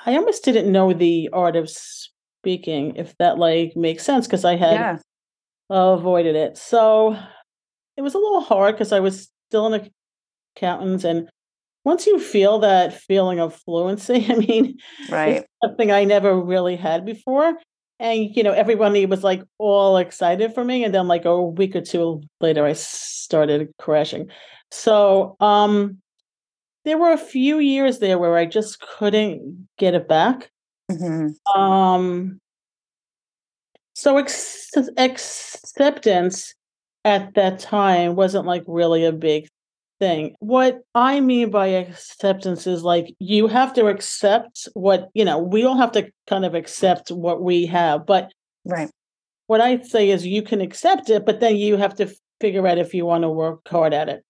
I 0.04 0.16
almost 0.16 0.44
didn't 0.44 0.70
know 0.70 0.92
the 0.92 1.28
art 1.32 1.56
of 1.56 1.68
speaking, 1.68 2.96
if 2.96 3.16
that 3.18 3.38
like 3.38 3.76
makes 3.76 4.04
sense, 4.04 4.26
because 4.26 4.44
I 4.44 4.56
had 4.56 4.74
Yeah. 4.74 4.98
avoided 5.68 6.36
it. 6.36 6.56
So 6.56 7.18
it 7.96 8.02
was 8.02 8.14
a 8.14 8.18
little 8.18 8.40
hard 8.40 8.74
because 8.74 8.92
I 8.92 9.00
was 9.00 9.30
still 9.48 9.72
an 9.72 9.90
accountant. 10.56 11.04
And 11.04 11.28
once 11.86 12.04
you 12.04 12.18
feel 12.18 12.58
that 12.58 12.92
feeling 12.92 13.38
of 13.38 13.54
fluency, 13.54 14.26
I 14.28 14.34
mean, 14.34 14.76
Right. 15.08 15.36
it's 15.36 15.48
something 15.64 15.92
I 15.92 16.04
never 16.04 16.38
really 16.38 16.74
had 16.74 17.06
before. 17.06 17.54
And, 18.00 18.36
you 18.36 18.42
know, 18.42 18.52
everybody 18.52 19.06
was 19.06 19.22
like 19.22 19.42
all 19.56 19.96
excited 19.96 20.52
for 20.52 20.64
me. 20.64 20.84
And 20.84 20.92
then, 20.92 21.06
like 21.06 21.24
a 21.24 21.40
week 21.40 21.76
or 21.76 21.80
two 21.80 22.22
later, 22.40 22.66
I 22.66 22.72
started 22.74 23.72
crashing. 23.78 24.28
So, 24.72 25.36
um, 25.40 25.98
there 26.84 26.98
were 26.98 27.12
a 27.12 27.18
few 27.18 27.60
years 27.60 28.00
there 28.00 28.18
where 28.18 28.36
I 28.36 28.46
just 28.46 28.80
couldn't 28.80 29.68
get 29.78 29.94
it 29.94 30.08
back. 30.08 30.50
hmm 30.90 31.28
Um, 31.54 32.40
so 33.94 34.18
ex- 34.18 34.76
acceptance 34.96 36.54
at 37.04 37.34
that 37.34 37.60
time 37.60 38.16
wasn't 38.16 38.44
like 38.44 38.64
really 38.66 39.04
a 39.04 39.12
big 39.12 39.48
thing. 39.98 40.34
What 40.40 40.80
I 40.94 41.20
mean 41.20 41.50
by 41.50 41.68
acceptance 41.68 42.66
is 42.66 42.82
like 42.82 43.14
you 43.18 43.46
have 43.46 43.72
to 43.74 43.86
accept 43.86 44.68
what, 44.74 45.08
you 45.14 45.24
know, 45.24 45.38
we 45.38 45.64
all 45.64 45.76
have 45.76 45.92
to 45.92 46.10
kind 46.26 46.44
of 46.44 46.54
accept 46.54 47.10
what 47.10 47.42
we 47.42 47.66
have. 47.66 48.06
But 48.06 48.32
Right. 48.64 48.90
what 49.46 49.60
I 49.60 49.80
say 49.82 50.10
is 50.10 50.26
you 50.26 50.42
can 50.42 50.60
accept 50.60 51.08
it, 51.10 51.24
but 51.24 51.40
then 51.40 51.56
you 51.56 51.76
have 51.76 51.94
to 51.96 52.12
figure 52.40 52.66
out 52.66 52.78
if 52.78 52.94
you 52.94 53.06
want 53.06 53.22
to 53.22 53.30
work 53.30 53.66
hard 53.68 53.94
at 53.94 54.08
it. 54.08 54.22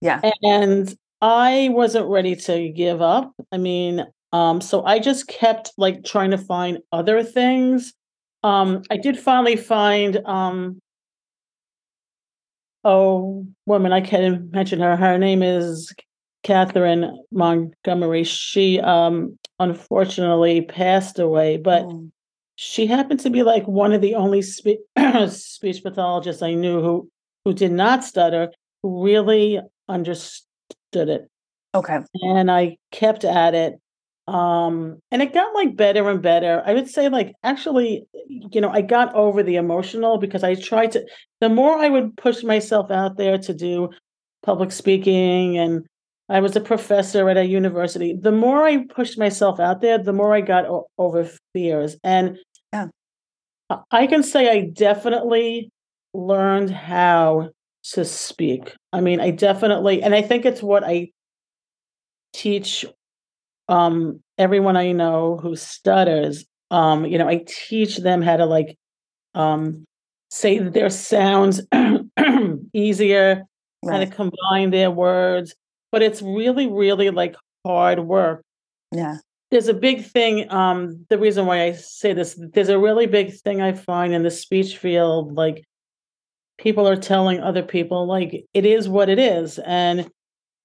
Yeah. 0.00 0.20
And 0.42 0.94
I 1.20 1.68
wasn't 1.72 2.08
ready 2.08 2.34
to 2.34 2.68
give 2.70 3.00
up. 3.00 3.32
I 3.52 3.58
mean, 3.58 4.04
um, 4.32 4.60
so 4.60 4.84
I 4.84 4.98
just 4.98 5.28
kept 5.28 5.72
like 5.76 6.04
trying 6.04 6.30
to 6.32 6.38
find 6.38 6.78
other 6.90 7.22
things. 7.22 7.92
Um, 8.42 8.82
I 8.90 8.96
did 8.96 9.18
finally 9.18 9.56
find 9.56 10.16
um 10.26 10.80
oh 12.84 13.46
woman, 13.66 13.92
I 13.92 14.00
can't 14.00 14.50
mention 14.52 14.80
her. 14.80 14.96
Her 14.96 15.18
name 15.18 15.42
is 15.42 15.92
Catherine 16.42 17.22
Montgomery. 17.30 18.24
She 18.24 18.80
um 18.80 19.38
unfortunately 19.58 20.62
passed 20.62 21.18
away, 21.18 21.56
but 21.56 21.84
Mm. 21.84 22.10
she 22.56 22.86
happened 22.86 23.20
to 23.20 23.30
be 23.30 23.42
like 23.42 23.66
one 23.68 23.92
of 23.92 24.00
the 24.00 24.14
only 24.16 24.42
spe- 24.42 24.82
speech 25.28 25.82
pathologists 25.82 26.42
I 26.42 26.54
knew 26.54 26.80
who 26.82 27.10
who 27.44 27.54
did 27.54 27.72
not 27.72 28.04
stutter, 28.04 28.50
who 28.82 29.02
really 29.04 29.60
understood 29.88 30.46
it. 30.94 31.28
Okay. 31.74 31.98
And 32.22 32.50
I 32.50 32.76
kept 32.90 33.24
at 33.24 33.54
it. 33.54 33.74
Um, 34.28 34.98
and 35.10 35.20
it 35.20 35.34
got 35.34 35.54
like 35.54 35.76
better 35.76 36.08
and 36.08 36.22
better. 36.22 36.62
I 36.64 36.74
would 36.74 36.88
say 36.88 37.08
like 37.08 37.32
actually, 37.42 38.04
you 38.28 38.60
know, 38.60 38.70
I 38.70 38.80
got 38.82 39.14
over 39.14 39.42
the 39.42 39.56
emotional 39.56 40.18
because 40.18 40.44
I 40.44 40.54
tried 40.54 40.92
to 40.92 41.04
the 41.40 41.48
more 41.48 41.76
I 41.76 41.88
would 41.88 42.16
push 42.16 42.44
myself 42.44 42.90
out 42.90 43.16
there 43.16 43.36
to 43.38 43.54
do 43.54 43.90
public 44.42 44.70
speaking 44.72 45.58
and 45.58 45.84
I 46.28 46.40
was 46.40 46.54
a 46.56 46.60
professor 46.60 47.28
at 47.28 47.36
a 47.36 47.44
university. 47.44 48.14
The 48.18 48.32
more 48.32 48.64
I 48.64 48.84
pushed 48.86 49.18
myself 49.18 49.58
out 49.60 49.80
there, 49.80 49.98
the 49.98 50.12
more 50.12 50.34
I 50.34 50.40
got 50.40 50.66
o- 50.66 50.86
over 50.98 51.28
fears. 51.52 51.96
And 52.04 52.38
Yeah. 52.72 52.88
I- 53.70 53.82
I 53.90 54.06
can 54.06 54.22
say 54.22 54.50
I 54.50 54.70
definitely 54.72 55.70
learned 56.14 56.70
how 56.70 57.50
to 57.94 58.04
speak. 58.04 58.74
I 58.92 59.00
mean, 59.00 59.20
I 59.20 59.30
definitely, 59.32 60.02
and 60.02 60.14
I 60.14 60.22
think 60.22 60.44
it's 60.46 60.62
what 60.62 60.84
I 60.84 61.10
teach 62.32 62.84
um 63.68 64.20
everyone 64.38 64.76
I 64.76 64.92
know 64.92 65.36
who 65.36 65.56
stutters. 65.56 66.44
Um, 66.70 67.04
you 67.04 67.18
know, 67.18 67.28
I 67.28 67.44
teach 67.46 67.98
them 67.98 68.22
how 68.22 68.36
to 68.36 68.46
like 68.46 68.76
um 69.34 69.84
say 70.30 70.58
their 70.58 70.90
sounds 70.90 71.60
easier, 72.72 73.44
how 73.86 73.98
to 73.98 74.06
Right. 74.06 74.12
combine 74.12 74.70
their 74.70 74.90
words. 74.90 75.54
But 75.90 76.02
it's 76.02 76.22
really, 76.22 76.66
really 76.68 77.10
like 77.10 77.36
hard 77.66 78.00
work 78.00 78.42
Yeah. 78.90 79.18
there's 79.52 79.68
a 79.68 79.74
big 79.74 80.04
thing 80.04 80.50
um 80.50 81.06
the 81.10 81.18
reason 81.18 81.46
why 81.46 81.62
i 81.62 81.72
say 81.72 82.12
this 82.12 82.34
there's 82.54 82.70
a 82.70 82.78
really 82.78 83.06
big 83.06 83.32
thing 83.32 83.60
i 83.62 83.72
find 83.72 84.12
in 84.12 84.24
the 84.24 84.30
speech 84.30 84.78
field 84.78 85.34
like 85.34 85.62
people 86.58 86.88
are 86.88 86.96
telling 86.96 87.38
other 87.40 87.62
people 87.62 88.06
like 88.06 88.44
it 88.52 88.66
is 88.66 88.88
what 88.88 89.08
it 89.08 89.18
is 89.20 89.60
and 89.60 90.10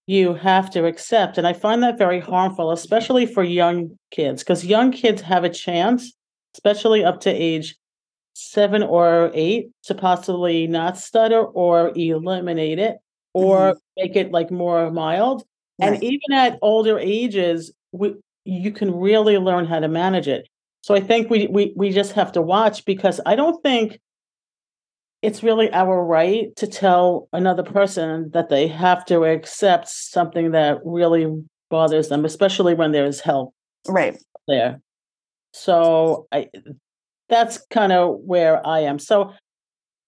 you 0.08 0.34
have 0.34 0.70
to 0.72 0.86
accept 0.86 1.38
and 1.38 1.46
i 1.46 1.54
find 1.54 1.84
that 1.84 1.98
very 1.98 2.20
harmful 2.20 2.72
especially 2.72 3.26
for 3.26 3.44
young 3.44 3.92
kids 4.10 4.42
because 4.42 4.66
young 4.66 4.92
kids 4.92 5.22
have 5.22 5.44
a 5.44 5.50
chance 5.50 6.14
especially 6.56 7.04
up 7.04 7.20
to 7.20 7.30
age 7.30 7.76
seven 8.34 8.84
or 8.84 9.32
eight 9.34 9.70
to 9.84 9.94
possibly 9.94 10.68
not 10.68 10.98
stutter 10.98 11.44
or 11.44 11.92
eliminate 11.96 12.80
it 12.80 12.98
or 13.34 13.58
mm-hmm. 13.58 13.78
make 13.98 14.16
it 14.16 14.32
like 14.32 14.50
more 14.50 14.90
mild 14.92 15.44
and 15.80 16.04
even 16.04 16.34
at 16.34 16.58
older 16.62 16.98
ages 16.98 17.72
we, 17.92 18.16
you 18.46 18.72
can 18.72 18.94
really 18.94 19.38
learn 19.38 19.66
how 19.66 19.80
to 19.80 19.88
manage 19.88 20.28
it. 20.28 20.48
So 20.82 20.96
i 20.96 21.00
think 21.00 21.30
we, 21.30 21.48
we 21.48 21.74
we 21.76 21.92
just 21.92 22.14
have 22.14 22.32
to 22.34 22.42
watch 22.42 22.86
because 22.86 23.20
i 23.26 23.36
don't 23.36 23.62
think 23.62 24.00
it's 25.22 25.42
really 25.44 25.72
our 25.74 26.04
right 26.06 26.56
to 26.56 26.68
tell 26.68 27.28
another 27.34 27.64
person 27.64 28.30
that 28.34 28.50
they 28.50 28.68
have 28.68 29.04
to 29.06 29.24
accept 29.24 29.88
something 29.90 30.52
that 30.52 30.78
really 30.86 31.28
bothers 31.70 32.10
them 32.10 32.24
especially 32.26 32.74
when 32.74 32.92
there's 32.92 33.20
help 33.20 33.54
Right. 33.88 34.18
there. 34.48 34.80
So 35.54 36.28
i 36.32 36.48
that's 37.30 37.58
kind 37.70 37.92
of 37.92 38.18
where 38.26 38.66
i 38.66 38.80
am. 38.80 39.00
So 39.00 39.34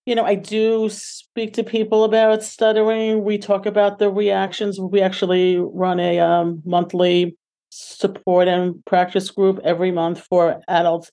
you 0.06 0.16
know 0.16 0.24
i 0.24 0.36
do 0.36 0.89
speak 0.89 1.54
to 1.54 1.63
people 1.63 2.04
about 2.04 2.44
stuttering. 2.44 3.24
We 3.24 3.38
talk 3.38 3.66
about 3.66 4.00
the 4.00 4.10
reactions. 4.10 4.80
We 4.80 5.01
actually 5.01 5.58
run 5.58 6.00
a 6.00 6.20
um, 6.20 6.62
monthly 6.66 7.36
support 7.72 8.48
and 8.48 8.84
practice 8.86 9.30
group 9.32 9.60
every 9.63 9.92
month 9.92 10.22
for 10.30 10.62
adults. 10.68 11.12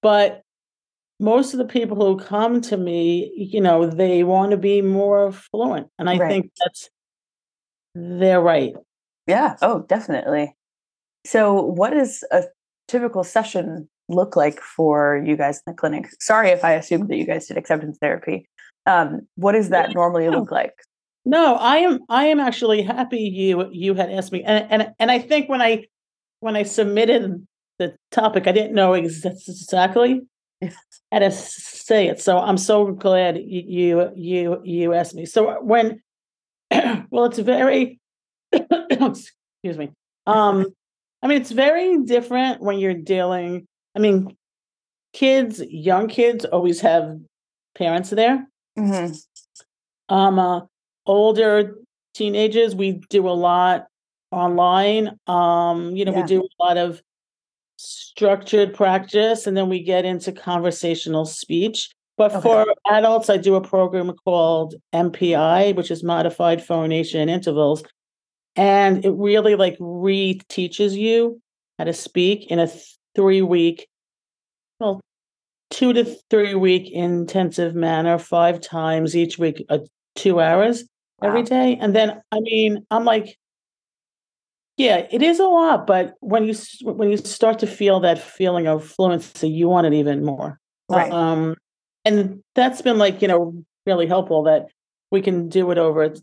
But 0.00 0.42
most 1.20 1.52
of 1.54 1.58
the 1.58 1.64
people 1.64 1.96
who 1.96 2.16
come 2.22 2.60
to 2.60 2.76
me 2.76 3.32
you 3.36 3.60
know 3.60 3.86
they 3.86 4.24
want 4.24 4.50
to 4.50 4.56
be 4.56 4.82
more 4.82 5.30
fluent 5.32 5.88
and 5.98 6.08
i 6.10 6.16
Right. 6.16 6.28
think 6.30 6.50
that's 6.58 6.90
they're 7.94 8.40
right 8.40 8.74
Yeah. 9.26 9.56
Oh, 9.62 9.84
definitely. 9.88 10.56
So, 11.24 11.62
what 11.62 11.90
does 11.90 12.24
a 12.32 12.44
typical 12.88 13.22
session 13.22 13.88
look 14.08 14.34
like 14.34 14.60
for 14.60 15.22
you 15.24 15.36
guys 15.36 15.58
in 15.64 15.72
the 15.72 15.76
clinic? 15.76 16.08
Sorry 16.20 16.48
if 16.50 16.64
I 16.64 16.72
assumed 16.72 17.08
that 17.08 17.16
you 17.16 17.24
guys 17.26 17.46
did 17.46 17.56
acceptance 17.56 17.98
therapy. 18.00 18.48
Um, 18.86 19.28
what 19.36 19.52
does 19.52 19.68
that 19.68 19.94
normally 19.94 20.28
look 20.30 20.50
like? 20.50 20.72
No, 21.24 21.54
I 21.54 21.76
am 21.78 22.00
I 22.08 22.24
am 22.26 22.40
actually 22.40 22.82
happy 22.82 23.20
you 23.20 23.68
you 23.70 23.94
had 23.94 24.10
asked 24.10 24.32
me. 24.32 24.42
And 24.42 24.66
and 24.72 24.92
and 24.98 25.10
I 25.10 25.18
think 25.20 25.48
when 25.48 25.62
I 25.62 25.84
when 26.40 26.56
I 26.56 26.64
submitted 26.64 27.46
the 27.78 27.94
topic, 28.10 28.48
I 28.48 28.52
didn't 28.52 28.74
know 28.74 28.94
ex- 28.94 29.22
exactly 30.62 30.78
how 31.12 31.18
to 31.18 31.30
say 31.30 32.08
it. 32.08 32.20
So 32.20 32.38
I'm 32.38 32.58
so 32.58 32.92
glad 32.92 33.38
you 33.38 33.62
you 33.66 34.10
you, 34.14 34.60
you 34.64 34.94
asked 34.94 35.14
me. 35.14 35.26
So 35.26 35.62
when 35.62 36.02
well, 37.10 37.26
it's 37.26 37.38
very 37.38 38.00
excuse 38.52 39.78
me. 39.78 39.90
Um, 40.26 40.66
I 41.22 41.28
mean, 41.28 41.40
it's 41.40 41.50
very 41.50 41.98
different 41.98 42.60
when 42.60 42.78
you're 42.78 42.94
dealing. 42.94 43.66
I 43.94 43.98
mean, 43.98 44.36
kids, 45.12 45.62
young 45.68 46.08
kids, 46.08 46.44
always 46.44 46.80
have 46.80 47.18
parents 47.76 48.10
there. 48.10 48.46
Mm-hmm. 48.78 50.14
Um, 50.14 50.38
uh, 50.38 50.60
older 51.06 51.76
teenagers, 52.14 52.74
we 52.74 53.00
do 53.08 53.28
a 53.28 53.30
lot 53.30 53.86
online. 54.30 55.18
Um, 55.26 55.94
you 55.96 56.04
know, 56.04 56.12
Yeah. 56.12 56.22
we 56.22 56.26
do 56.26 56.42
a 56.42 56.62
lot 56.62 56.76
of 56.76 57.00
structured 57.82 58.74
practice, 58.74 59.46
and 59.46 59.56
then 59.56 59.68
we 59.68 59.82
get 59.82 60.04
into 60.04 60.32
conversational 60.32 61.24
speech. 61.24 61.90
But 62.16 62.32
Okay. 62.32 62.40
for 62.42 62.66
adults, 62.90 63.30
I 63.30 63.36
do 63.38 63.54
a 63.54 63.60
program 63.60 64.12
called 64.24 64.74
MPI, 64.92 65.72
which 65.72 65.90
is 65.90 66.04
Modified 66.04 66.62
Phonation 66.62 67.28
Intervals, 67.28 67.82
and 68.54 69.04
it 69.04 69.12
really 69.12 69.54
like 69.56 69.76
re-teaches 69.80 70.96
you 70.96 71.40
how 71.78 71.84
to 71.84 71.92
speak 71.92 72.50
in 72.50 72.58
a 72.58 72.68
three-week, 73.14 73.88
well, 74.78 75.00
two 75.70 75.92
to 75.94 76.04
three-week 76.30 76.90
intensive 76.92 77.74
manner, 77.74 78.18
five 78.18 78.60
times 78.60 79.16
each 79.16 79.38
week, 79.38 79.64
uh, 79.70 79.78
two 80.14 80.40
hours 80.40 80.84
every 81.22 81.40
Wow. 81.40 81.46
day. 81.46 81.78
And 81.80 81.96
then, 81.96 82.20
I 82.30 82.40
mean, 82.40 82.84
I'm 82.90 83.04
like, 83.04 83.38
yeah, 84.76 85.06
it 85.10 85.22
is 85.22 85.38
a 85.38 85.44
lot, 85.44 85.86
but 85.86 86.14
when 86.20 86.44
you 86.44 86.54
when 86.82 87.10
you 87.10 87.16
start 87.18 87.58
to 87.58 87.66
feel 87.66 88.00
that 88.00 88.18
feeling 88.18 88.66
of 88.66 88.84
fluency, 88.84 89.48
you 89.48 89.68
want 89.68 89.86
it 89.86 89.92
even 89.92 90.24
more. 90.24 90.58
Right. 90.88 91.12
Um, 91.12 91.56
and 92.04 92.42
that's 92.54 92.82
been 92.82 92.98
like 92.98 93.22
you 93.22 93.28
know 93.28 93.64
really 93.86 94.06
helpful 94.06 94.44
that 94.44 94.66
we 95.10 95.20
can 95.20 95.48
do 95.48 95.70
it 95.70 95.78
over 95.78 96.14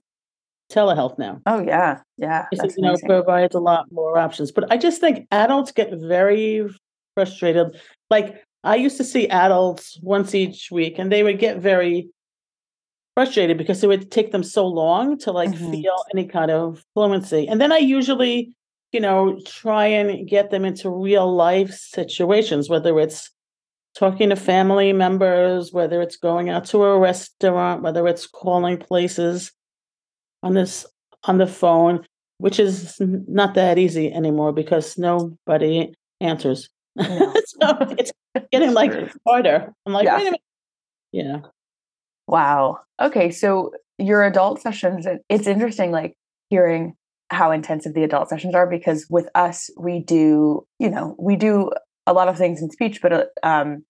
telehealth 0.72 1.18
now. 1.20 1.41
Oh 1.46 1.62
yeah, 1.62 2.00
yeah. 2.18 2.48
That's 2.51 2.75
you 2.75 2.84
know, 2.84 2.89
amazing. 2.89 3.08
provides 3.08 3.56
a 3.56 3.60
lot 3.60 3.86
more 3.91 4.18
options. 4.18 4.51
But 4.51 4.72
I 4.72 4.77
just 4.77 5.00
think 5.00 5.27
adults 5.32 5.72
get 5.72 5.94
very 5.94 6.68
frustrated. 7.15 7.79
Like 8.10 8.44
I 8.63 8.75
used 8.75 8.98
to 8.98 9.03
see 9.03 9.27
adults 9.27 10.00
once 10.01 10.34
each 10.34 10.70
week, 10.72 10.98
and 10.98 11.12
they 11.12 11.22
would 11.22 11.39
get 11.39 11.60
very 11.60 12.10
frustrated 13.20 13.58
because 13.58 13.84
it 13.84 13.88
would 13.88 14.10
take 14.10 14.32
them 14.32 14.44
so 14.44 14.66
long 14.66 15.18
to 15.18 15.30
like 15.34 15.50
Mhm. 15.50 15.72
feel 15.72 16.04
any 16.14 16.26
kind 16.26 16.50
of 16.50 16.82
fluency. 16.94 17.50
And 17.50 17.60
then 17.60 17.70
I 17.74 17.80
usually, 17.80 18.56
you 18.94 19.02
know, 19.02 19.38
try 19.46 19.88
and 19.88 20.26
get 20.26 20.52
them 20.52 20.64
into 20.64 20.90
real 20.90 21.30
life 21.30 21.72
situations, 21.74 22.70
whether 22.70 22.98
it's 22.98 23.30
talking 23.94 24.30
to 24.30 24.38
family 24.38 24.94
members, 24.94 25.74
whether 25.74 26.02
it's 26.02 26.16
going 26.16 26.50
out 26.50 26.64
to 26.68 26.82
a 26.86 26.98
restaurant, 26.98 27.84
whether 27.84 28.08
it's 28.08 28.26
calling 28.26 28.78
places 28.78 29.52
on 30.42 30.54
this 30.54 30.86
on 31.26 31.40
the 31.40 31.48
phone, 31.48 32.06
which 32.38 32.58
is 32.58 32.96
not 33.02 33.54
that 33.56 33.78
easy 33.78 34.14
anymore 34.14 34.54
because 34.54 34.98
nobody 34.98 35.94
answers. 36.22 36.70
No. 36.96 37.34
so 37.46 37.68
it's 38.00 38.14
getting 38.54 38.74
like 38.74 38.94
harder. 39.28 39.74
I'm 39.86 39.92
like, 39.92 40.06
Yeah. 40.06 40.16
wait 40.16 40.22
a 40.22 40.32
minute. 40.32 40.42
Yeah. 41.12 41.40
Wow. 42.29 42.81
Okay, 43.01 43.31
so 43.31 43.71
your 43.98 44.24
adult 44.24 44.62
sessions, 44.62 45.07
it's 45.29 45.48
interesting 45.48 45.89
like 45.89 46.13
hearing 46.51 46.94
how 47.31 47.50
intensive 47.50 47.96
the 47.96 48.03
adult 48.03 48.29
sessions 48.29 48.53
are 48.53 48.68
because 48.68 49.07
with 49.09 49.27
us 49.33 49.72
we 49.79 50.00
do, 50.00 50.63
you 50.77 50.92
know, 50.92 51.15
we 51.18 51.35
do 51.35 51.72
a 52.05 52.13
lot 52.13 52.27
of 52.27 52.37
things 52.37 52.61
in 52.61 52.70
speech, 52.70 53.01
but 53.01 53.11
uh, 53.13 53.25
um 53.42 53.83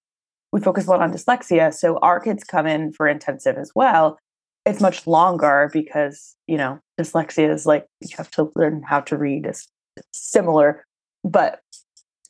we 0.53 0.61
focus 0.61 0.87
a 0.87 0.89
lot 0.89 1.01
on 1.01 1.11
dyslexia, 1.11 1.73
so 1.73 1.97
our 1.97 2.21
kids 2.21 2.45
come 2.45 2.65
in 2.65 2.93
for 2.93 3.09
intensive 3.09 3.57
as 3.57 3.73
well. 3.75 4.17
It's 4.65 4.79
much 4.81 5.05
longer 5.05 5.69
because, 5.73 6.33
you 6.47 6.55
know, 6.55 6.79
dyslexia 6.97 7.53
is 7.53 7.65
like 7.65 7.87
you 7.99 8.15
have 8.15 8.31
to 8.31 8.51
learn 8.55 8.83
how 8.83 9.01
to 9.01 9.17
read 9.17 9.47
is 9.47 9.67
similar, 10.13 10.85
but 11.25 11.59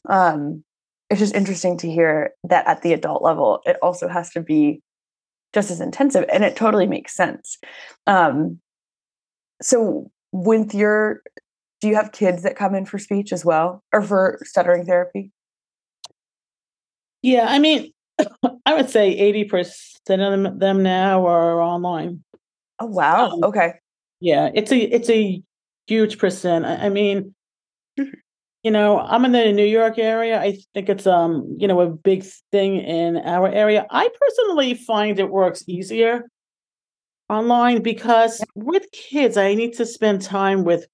um 0.10 0.63
it's 1.12 1.19
just 1.19 1.36
interesting 1.36 1.78
to 1.78 1.91
hear 1.91 2.32
that 2.43 2.67
at 2.67 2.82
the 2.82 2.93
adult 2.93 3.22
level 3.22 3.62
it 3.65 3.78
also 3.84 4.08
has 4.08 4.32
to 4.32 4.41
be 4.41 4.82
just 5.54 5.72
as 5.72 5.82
intensive 5.82 6.26
and 6.32 6.44
it 6.44 6.56
totally 6.56 6.88
makes 6.88 7.16
sense 7.16 7.58
um 8.08 8.60
so 9.62 10.10
with 10.32 10.74
your 10.74 11.22
do 11.82 11.88
you 11.88 11.96
have 11.96 12.12
kids 12.12 12.44
that 12.44 12.56
come 12.56 12.76
in 12.76 12.86
for 12.86 12.98
speech 13.00 13.32
as 13.34 13.44
well 13.46 13.84
or 13.94 14.02
for 14.02 14.40
stuttering 14.44 14.86
therapy 14.86 15.32
Yeah. 17.22 17.46
I 17.50 17.60
mean, 17.60 17.92
I 18.66 18.74
would 18.76 18.90
say 18.90 19.18
80% 19.34 19.84
of 20.10 20.20
them, 20.44 20.60
them 20.60 20.84
now 20.84 21.26
are 21.28 21.62
online. 21.62 22.24
oh 22.80 22.86
wow 22.86 23.32
Um, 23.32 23.44
okay 23.44 23.74
Yeah, 24.22 24.50
it's 24.54 24.72
a 24.72 24.78
it's 24.78 25.10
a 25.10 25.42
huge 25.88 26.18
percent. 26.18 26.66
I, 26.66 26.86
I 26.86 26.90
mean, 26.90 27.34
you 28.63 28.72
know, 28.72 29.00
I'm 29.00 29.26
in 29.26 29.32
the 29.32 29.52
New 29.54 29.65
York 29.65 29.98
area. 29.98 30.39
I 30.39 30.58
think 30.74 30.89
it's 30.89 31.08
um, 31.08 31.56
you 31.60 31.67
know, 31.67 31.80
a 31.82 31.89
big 31.89 32.24
thing 32.52 32.78
in 32.78 33.17
our 33.17 33.48
area. 33.48 33.86
I 33.89 34.10
personally 34.19 34.74
find 34.74 35.19
it 35.19 35.30
works 35.30 35.63
easier 35.67 36.26
online 37.30 37.82
because 37.82 38.43
with 38.56 38.86
kids, 38.91 39.38
I 39.38 39.54
need 39.54 39.74
to 39.74 39.86
spend 39.86 40.22
time 40.22 40.63
with 40.63 40.88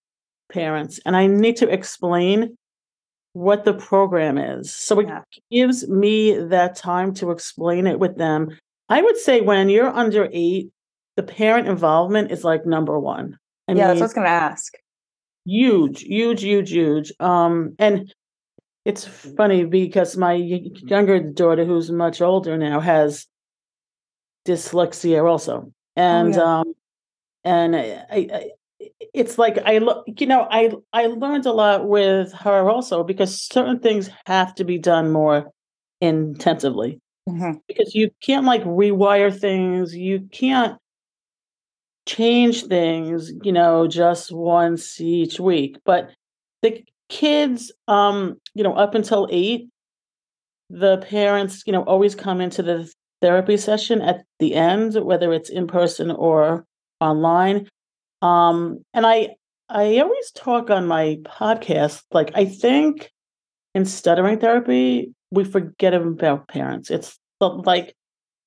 parents 0.51 0.99
and 1.05 1.15
I 1.15 1.27
need 1.27 1.57
to 1.57 1.69
explain 1.69 2.57
what 3.33 3.65
the 3.65 3.73
program 3.73 4.37
is. 4.37 4.73
So 4.73 4.99
it 4.99 5.07
Yeah. 5.07 5.23
gives 5.51 5.87
me 5.89 6.37
that 6.37 6.75
time 6.75 7.13
to 7.15 7.31
explain 7.31 7.87
it 7.87 7.99
with 7.99 8.17
them. 8.17 8.57
I 8.89 9.01
would 9.01 9.17
say 9.17 9.41
when 9.41 9.69
you're 9.69 9.89
under 9.89 10.29
eight, 10.31 10.69
the 11.15 11.23
parent 11.23 11.67
involvement 11.67 12.31
is 12.31 12.43
like 12.43 12.65
number 12.65 12.99
one. 12.99 13.37
I 13.67 13.73
yeah 13.73 13.87
that's 13.87 13.95
mean, 13.95 13.99
what 13.99 14.01
i 14.01 14.05
was 14.05 14.13
going 14.13 14.25
to 14.27 14.31
ask 14.31 14.73
huge, 15.45 16.01
huge, 16.01 16.41
huge, 16.41 16.71
huge. 16.71 17.13
Um, 17.19 17.75
and 17.79 18.13
it's 18.85 19.05
funny 19.05 19.65
because 19.65 20.17
my 20.17 20.33
younger 20.33 21.19
daughter, 21.19 21.65
who's 21.65 21.91
much 21.91 22.21
older 22.21 22.57
now, 22.57 22.79
has 22.79 23.27
dyslexia 24.47 25.23
also, 25.27 25.71
and 25.95 26.35
yeah. 26.35 26.59
um, 26.59 26.73
and 27.43 27.75
I, 27.75 28.05
I, 28.11 28.49
it's 29.13 29.37
like 29.37 29.57
I 29.65 29.79
look, 29.79 30.05
you 30.19 30.27
know, 30.27 30.47
I 30.49 30.71
I 30.93 31.07
learned 31.07 31.45
a 31.45 31.51
lot 31.53 31.87
with 31.87 32.33
her 32.33 32.69
also 32.69 33.03
because 33.03 33.41
certain 33.41 33.79
things 33.79 34.09
have 34.25 34.55
to 34.55 34.63
be 34.63 34.77
done 34.77 35.11
more 35.11 35.51
intensively 36.01 36.99
Mhm. 37.29 37.61
because 37.67 37.95
you 37.95 38.11
can't 38.21 38.45
like 38.45 38.63
rewire 38.65 39.33
things 39.37 39.95
you 39.95 40.27
can't 40.31 40.77
change 42.05 42.65
things 42.65 43.31
you 43.43 43.51
know 43.51 43.87
just 43.87 44.31
once 44.31 44.99
each 45.01 45.39
week 45.39 45.77
but 45.85 46.09
the 46.61 46.83
kids 47.09 47.71
um 47.87 48.35
you 48.53 48.63
know 48.63 48.73
up 48.75 48.95
until 48.95 49.27
8 49.31 49.67
the 50.69 50.97
parents 51.09 51.63
you 51.65 51.73
know 51.73 51.83
always 51.83 52.15
come 52.15 52.41
into 52.41 52.61
the 52.61 52.91
therapy 53.21 53.57
session 53.57 54.01
at 54.01 54.23
the 54.39 54.55
end 54.55 54.95
whether 55.03 55.33
it's 55.33 55.49
in 55.49 55.67
person 55.67 56.11
or 56.11 56.65
online. 56.99 57.67
Um 58.21 58.79
and 58.93 59.05
i 59.05 59.29
i 59.69 59.99
always 59.99 60.31
talk 60.31 60.69
on 60.69 60.87
my 60.87 61.17
podcast 61.23 62.03
like 62.11 62.31
i 62.35 62.45
think 62.45 63.11
in 63.73 63.85
stuttering 63.85 64.39
therapy 64.39 65.13
we 65.31 65.43
forget 65.43 65.93
about 65.93 66.47
parents. 66.47 66.89
It's 66.89 67.19
like 67.41 67.93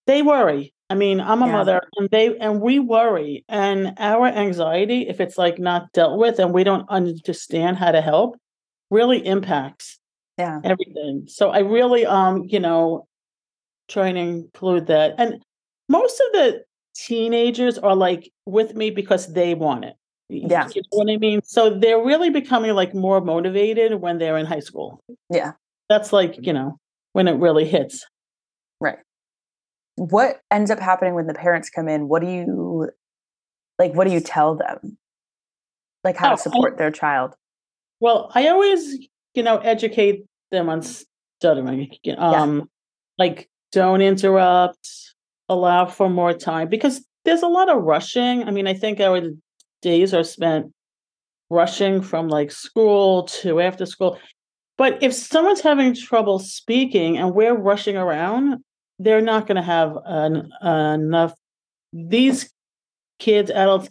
they 0.07 0.23
worry 0.23 0.73
i 0.91 0.95
mean 0.95 1.21
i'm 1.21 1.43
a 1.43 1.47
Yeah. 1.47 1.53
mother 1.53 1.81
and 1.97 2.09
they 2.11 2.37
and 2.39 2.61
we 2.61 2.79
worry 2.79 3.45
and 3.49 3.95
our 3.99 4.27
anxiety 4.27 5.09
if 5.09 5.21
it's 5.21 5.39
like 5.39 5.59
not 5.59 5.93
dealt 5.93 6.19
with 6.19 6.39
and 6.39 6.53
we 6.53 6.65
don't 6.65 6.89
understand 6.89 7.77
how 7.77 7.91
to 7.93 8.01
help 8.01 8.37
really 8.91 9.25
impacts 9.27 9.99
yeah. 10.39 10.61
everything. 10.65 11.25
So 11.27 11.51
i 11.51 11.59
really 11.59 12.07
um 12.07 12.45
you 12.49 12.61
know 12.61 13.07
try 13.89 14.09
and 14.09 14.19
include 14.19 14.87
that. 14.89 15.15
And 15.19 15.43
most 15.89 16.21
of 16.21 16.33
the 16.33 16.63
teenagers 16.95 17.79
are 17.79 17.97
like 17.97 18.31
with 18.45 18.75
me 18.75 18.91
because 18.91 19.33
they 19.33 19.55
want 19.55 19.85
it. 19.87 19.95
Yeah. 20.29 20.69
you 20.75 20.83
know 20.93 20.99
what 20.99 21.11
i 21.11 21.17
mean? 21.17 21.41
So 21.43 21.71
they're 21.71 22.05
really 22.05 22.31
becoming 22.31 22.75
like 22.75 22.95
more 22.95 23.21
motivated 23.21 24.01
when 24.01 24.19
they're 24.19 24.37
in 24.37 24.47
high 24.47 24.61
school. 24.61 25.01
Yeah. 25.31 25.53
That's 25.89 26.13
like 26.13 26.37
you 26.41 26.53
know 26.53 26.79
when 27.13 27.29
it 27.29 27.37
really 27.39 27.65
hits. 27.65 28.07
Right 28.81 28.99
what 29.99 30.41
ends 30.51 30.71
up 30.71 30.79
happening 30.79 31.15
when 31.15 31.27
the 31.27 31.35
parents 31.35 31.69
come 31.71 31.89
in? 31.89 32.09
What 32.09 32.23
do 32.23 32.29
you 32.29 32.89
like 33.79 33.93
what 33.95 34.07
do 34.07 34.13
you 34.13 34.21
tell 34.21 34.55
them? 34.55 34.97
Like 36.05 36.17
how 36.17 36.33
Oh, 36.33 36.37
to 36.37 36.43
support 36.43 36.79
their 36.79 36.91
child? 36.91 37.35
Well 38.01 38.31
i 38.35 38.49
always 38.49 38.97
you 39.35 39.43
know 39.43 39.59
educate 39.59 40.25
them 40.51 40.69
on 40.69 40.83
stuttering 40.83 41.91
um 42.17 42.71
like 43.19 43.49
don't 43.73 44.01
interrupt 44.01 44.89
allow 45.49 45.87
for 45.87 46.09
more 46.09 46.33
time 46.33 46.69
because 46.69 47.05
there's 47.25 47.43
a 47.43 47.49
lot 47.49 47.69
of 47.69 47.83
rushing. 47.83 48.45
I 48.45 48.51
mean 48.53 48.67
i 48.67 48.75
think 48.75 49.01
our 49.01 49.21
days 49.83 50.15
are 50.15 50.25
spent 50.25 50.73
rushing 51.51 52.03
from 52.03 52.29
like 52.29 52.51
school 52.51 53.25
to 53.25 53.61
after 53.61 53.87
school. 53.87 54.19
But 54.77 55.03
if 55.03 55.13
someone's 55.13 55.61
having 55.61 55.95
trouble 55.95 56.39
speaking 56.39 57.19
and 57.19 57.35
we're 57.35 57.55
rushing 57.57 57.97
around 57.97 58.63
they're 58.99 59.21
not 59.21 59.47
going 59.47 59.57
to 59.57 59.63
have 59.63 59.97
an, 60.05 60.51
enough 60.63 61.35
these 61.93 62.51
kids 63.19 63.51
adults 63.51 63.89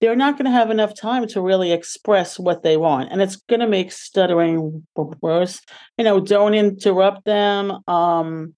they're 0.00 0.16
not 0.16 0.34
going 0.34 0.44
to 0.44 0.50
have 0.52 0.70
enough 0.70 0.94
time 0.94 1.26
to 1.26 1.40
really 1.40 1.72
express 1.72 2.38
what 2.38 2.62
they 2.62 2.76
want 2.76 3.10
and 3.10 3.20
it's 3.20 3.36
going 3.36 3.58
to 3.58 3.66
make 3.66 3.90
stuttering 3.90 4.86
worse. 5.20 5.60
You 5.96 6.04
know 6.04 6.20
don't 6.20 6.54
interrupt 6.54 7.24
them 7.24 7.72
um 7.88 8.54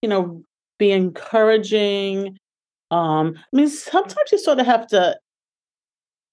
you 0.00 0.08
know 0.08 0.42
be 0.78 0.90
encouraging 0.90 2.38
um 2.90 3.34
i 3.36 3.56
mean 3.56 3.68
sometimes 3.68 4.32
you 4.32 4.38
sort 4.38 4.58
of 4.58 4.66
have 4.66 4.86
to 4.88 5.16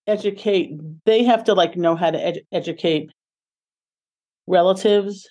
educate 0.07 0.71
they 1.05 1.23
have 1.23 1.43
to 1.43 1.53
like 1.53 1.77
know 1.77 1.95
how 1.95 2.09
to 2.09 2.25
ed- 2.25 2.41
educate 2.51 3.11
relatives 4.47 5.29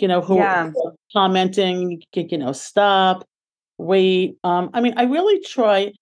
you 0.00 0.08
know 0.08 0.20
who 0.20 0.36
yeah. 0.36 0.66
are 0.66 0.92
commenting 1.12 2.02
you 2.14 2.38
know 2.38 2.52
stop 2.52 3.24
wait 3.78 4.36
um 4.44 4.70
i 4.74 4.80
mean 4.80 4.94
i 4.96 5.04
really 5.04 5.40
try 5.40 5.92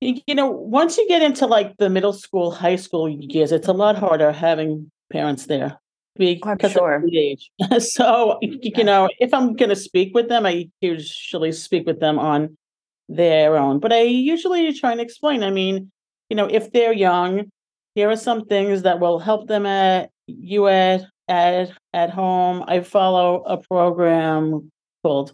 you 0.00 0.34
know, 0.34 0.50
once 0.50 0.98
you 0.98 1.08
get 1.08 1.22
into 1.22 1.46
like 1.46 1.76
the 1.78 1.88
middle 1.88 2.12
school, 2.12 2.50
high 2.50 2.76
school 2.76 3.08
years, 3.08 3.52
it's 3.52 3.68
a 3.68 3.72
lot 3.72 3.96
harder 3.96 4.30
having 4.30 4.90
parents 5.10 5.46
there 5.46 5.78
because 6.16 6.72
sure. 6.72 6.94
of 6.94 7.02
the 7.02 7.18
age. 7.18 7.50
so, 7.78 8.38
you 8.42 8.84
know, 8.84 9.08
if 9.18 9.32
I'm 9.32 9.54
going 9.54 9.70
to 9.70 9.76
speak 9.76 10.14
with 10.14 10.28
them, 10.28 10.44
I 10.44 10.68
usually 10.80 11.52
speak 11.52 11.86
with 11.86 12.00
them 12.00 12.18
on 12.18 12.56
their 13.08 13.56
own. 13.56 13.78
But 13.78 13.92
I 13.92 14.02
usually 14.02 14.72
try 14.72 14.92
and 14.92 15.00
explain. 15.00 15.42
I 15.42 15.50
mean, 15.50 15.90
you 16.28 16.36
know, 16.36 16.46
if 16.46 16.72
they're 16.72 16.92
young, 16.92 17.50
here 17.94 18.10
are 18.10 18.16
some 18.16 18.44
things 18.44 18.82
that 18.82 19.00
will 19.00 19.18
help 19.18 19.48
them 19.48 19.64
at 19.64 20.10
you 20.26 20.66
at 20.68 21.02
at 21.28 21.70
at 21.92 22.10
home. 22.10 22.64
I 22.66 22.80
follow 22.80 23.42
a 23.42 23.56
program 23.56 24.70
called 25.02 25.32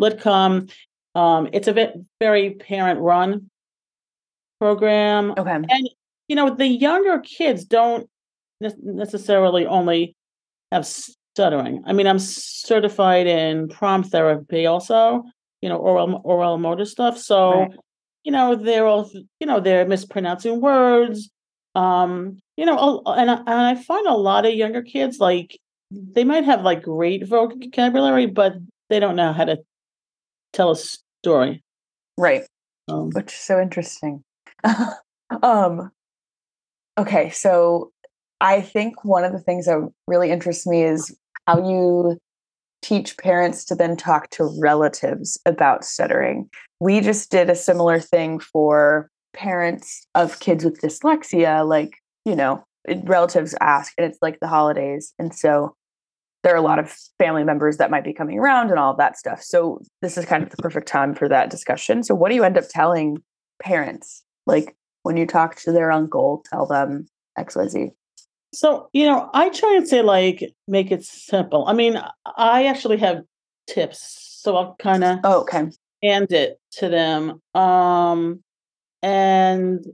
Lidcombe. 0.00 0.70
Um, 1.14 1.48
it's 1.52 1.68
a 1.68 1.94
very 2.20 2.50
parent 2.50 3.00
run 3.00 3.50
program. 4.60 5.32
Okay. 5.36 5.50
And, 5.50 5.90
you 6.28 6.36
know, 6.36 6.54
the 6.54 6.66
younger 6.66 7.20
kids 7.20 7.64
don't 7.64 8.08
necessarily 8.60 9.66
only 9.66 10.14
have 10.72 10.86
stuttering. 10.86 11.82
I 11.86 11.92
mean, 11.92 12.06
I'm 12.06 12.18
certified 12.18 13.26
in 13.26 13.68
PROMPT 13.68 14.10
therapy 14.10 14.66
also, 14.66 15.22
you 15.60 15.68
know, 15.68 15.76
oral 15.76 16.20
oral 16.24 16.58
motor 16.58 16.84
stuff. 16.84 17.18
So, 17.18 17.60
right. 17.60 17.70
you 18.24 18.32
know, 18.32 18.54
they're 18.56 18.86
all, 18.86 19.10
you 19.40 19.46
know, 19.46 19.60
they're 19.60 19.86
mispronouncing 19.86 20.60
words. 20.60 21.30
Um, 21.76 22.38
you 22.56 22.64
know, 22.64 23.02
and 23.04 23.30
I, 23.30 23.34
and 23.34 23.48
I 23.48 23.74
find 23.74 24.06
a 24.06 24.14
lot 24.14 24.46
of 24.46 24.54
younger 24.54 24.82
kids 24.82 25.18
like 25.18 25.58
they 25.90 26.24
might 26.24 26.44
have 26.44 26.62
like 26.62 26.82
great 26.82 27.26
vocabulary, 27.28 28.24
but 28.26 28.54
they 28.88 28.98
don't 28.98 29.14
know 29.14 29.34
how 29.34 29.44
to 29.44 29.58
tell 30.54 30.70
a 30.70 30.76
story. 30.76 31.62
Right. 32.16 32.44
Um, 32.88 33.10
Which 33.10 33.32
is 33.32 33.38
so 33.38 33.60
interesting. 33.60 34.24
um, 35.42 35.90
okay, 36.96 37.28
so 37.30 37.92
I 38.40 38.62
think 38.62 39.04
one 39.04 39.24
of 39.24 39.32
the 39.32 39.40
things 39.40 39.66
that 39.66 39.86
really 40.06 40.30
interests 40.30 40.66
me 40.66 40.82
is 40.82 41.14
how 41.46 41.58
you 41.58 42.18
teach 42.80 43.18
parents 43.18 43.64
to 43.66 43.74
then 43.74 43.96
talk 43.96 44.30
to 44.30 44.44
relatives 44.58 45.38
about 45.44 45.84
stuttering. 45.84 46.48
We 46.80 47.00
just 47.00 47.30
did 47.30 47.50
a 47.50 47.54
similar 47.54 48.00
thing 48.00 48.38
for 48.38 49.10
parents 49.36 50.06
of 50.14 50.40
kids 50.40 50.64
with 50.64 50.80
dyslexia, 50.80 51.66
like, 51.66 51.94
you 52.24 52.34
know, 52.34 52.64
relatives 53.04 53.54
ask, 53.60 53.92
and 53.98 54.06
it's 54.06 54.18
like 54.22 54.40
the 54.40 54.48
holidays. 54.48 55.14
And 55.18 55.34
so 55.34 55.74
there 56.42 56.54
are 56.54 56.58
a 56.58 56.62
lot 56.62 56.78
of 56.78 56.96
family 57.18 57.44
members 57.44 57.76
that 57.76 57.90
might 57.90 58.04
be 58.04 58.12
coming 58.12 58.38
around 58.38 58.70
and 58.70 58.78
all 58.78 58.92
of 58.92 58.98
that 58.98 59.16
stuff. 59.16 59.42
So 59.42 59.80
this 60.02 60.16
is 60.16 60.24
kind 60.24 60.42
of 60.42 60.50
the 60.50 60.56
perfect 60.56 60.88
time 60.88 61.14
for 61.14 61.28
that 61.28 61.50
discussion. 61.50 62.02
So 62.02 62.14
what 62.14 62.28
do 62.28 62.34
you 62.34 62.44
end 62.44 62.58
up 62.58 62.68
telling 62.68 63.22
parents 63.60 64.22
like 64.46 64.76
when 65.02 65.16
you 65.16 65.26
talk 65.26 65.56
to 65.56 65.72
their 65.72 65.92
uncle, 65.92 66.44
tell 66.50 66.66
them 66.66 67.06
XYZ. 67.38 67.90
So, 68.52 68.88
you 68.92 69.06
know, 69.06 69.30
I 69.34 69.50
try 69.50 69.76
and 69.76 69.86
say, 69.86 70.02
like, 70.02 70.52
make 70.66 70.90
it 70.90 71.04
simple. 71.04 71.66
I 71.68 71.74
mean, 71.74 72.00
I 72.36 72.66
actually 72.66 72.96
have 72.98 73.22
tips. 73.68 74.38
So 74.42 74.56
I'll 74.56 74.76
kind 74.80 75.04
of 75.04 75.18
oh, 75.24 75.40
okay. 75.42 75.70
hand 76.02 76.32
it 76.32 76.58
to 76.72 76.88
them. 76.88 77.40
Um, 77.54 78.42
and, 79.06 79.84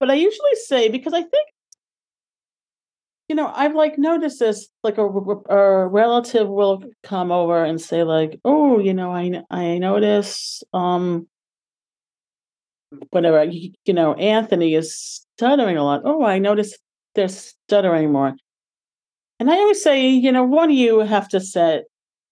but 0.00 0.10
I 0.10 0.14
usually 0.14 0.54
say, 0.66 0.88
because 0.88 1.14
I 1.14 1.22
think, 1.22 1.48
you 3.28 3.36
know, 3.36 3.52
I've 3.54 3.74
like 3.74 3.98
noticed 3.98 4.40
this, 4.40 4.68
like 4.82 4.98
a, 4.98 5.06
a 5.06 5.86
relative 5.86 6.48
will 6.48 6.82
come 7.02 7.30
over 7.30 7.64
and 7.64 7.80
say, 7.80 8.02
like, 8.02 8.40
oh, 8.44 8.78
you 8.78 8.92
know, 8.92 9.12
I, 9.12 9.42
I 9.50 9.78
notice, 9.78 10.62
um, 10.74 11.28
whenever 13.10 13.44
you 13.44 13.94
know 13.94 14.14
Anthony 14.14 14.74
is 14.74 15.24
stuttering 15.36 15.76
a 15.76 15.84
lot. 15.84 16.02
Oh, 16.04 16.24
I 16.24 16.38
notice 16.38 16.76
they're 17.14 17.28
stuttering 17.28 18.12
more. 18.12 18.34
And 19.38 19.50
I 19.50 19.54
always 19.54 19.82
say, 19.82 20.08
you 20.08 20.30
know, 20.30 20.44
one 20.44 20.70
you 20.70 21.00
have 21.00 21.28
to 21.28 21.40
set 21.40 21.84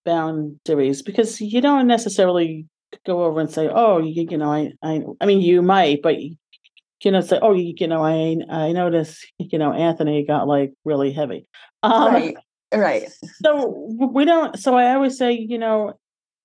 boundaries 0.05 1.03
because 1.03 1.41
you 1.41 1.61
don't 1.61 1.87
necessarily 1.87 2.67
go 3.07 3.25
over 3.25 3.41
and 3.41 3.51
say, 3.51 3.69
oh, 3.69 3.99
you, 3.99 4.27
you 4.31 4.37
know, 4.37 4.53
I, 4.53 4.73
I, 4.83 5.03
I 5.21 5.27
mean, 5.27 5.41
you 5.41 5.63
might, 5.63 6.03
but 6.03 6.21
you 6.21 7.11
know, 7.11 7.21
say, 7.21 7.39
oh, 7.41 7.53
you, 7.53 7.75
you 7.77 7.87
know, 7.87 8.05
I, 8.05 8.37
I 8.51 8.73
noticed, 8.73 9.27
you 9.39 9.59
know, 9.59 9.73
Anthony 9.73 10.25
got 10.25 10.47
like 10.47 10.73
really 10.85 11.13
heavy. 11.13 11.47
Um, 11.83 12.13
right, 12.13 12.37
right. 12.75 13.09
So 13.43 13.69
we 14.13 14.25
don't. 14.25 14.59
So 14.59 14.77
I 14.77 14.95
always 14.95 15.17
say, 15.17 15.33
you 15.33 15.59
know, 15.59 15.95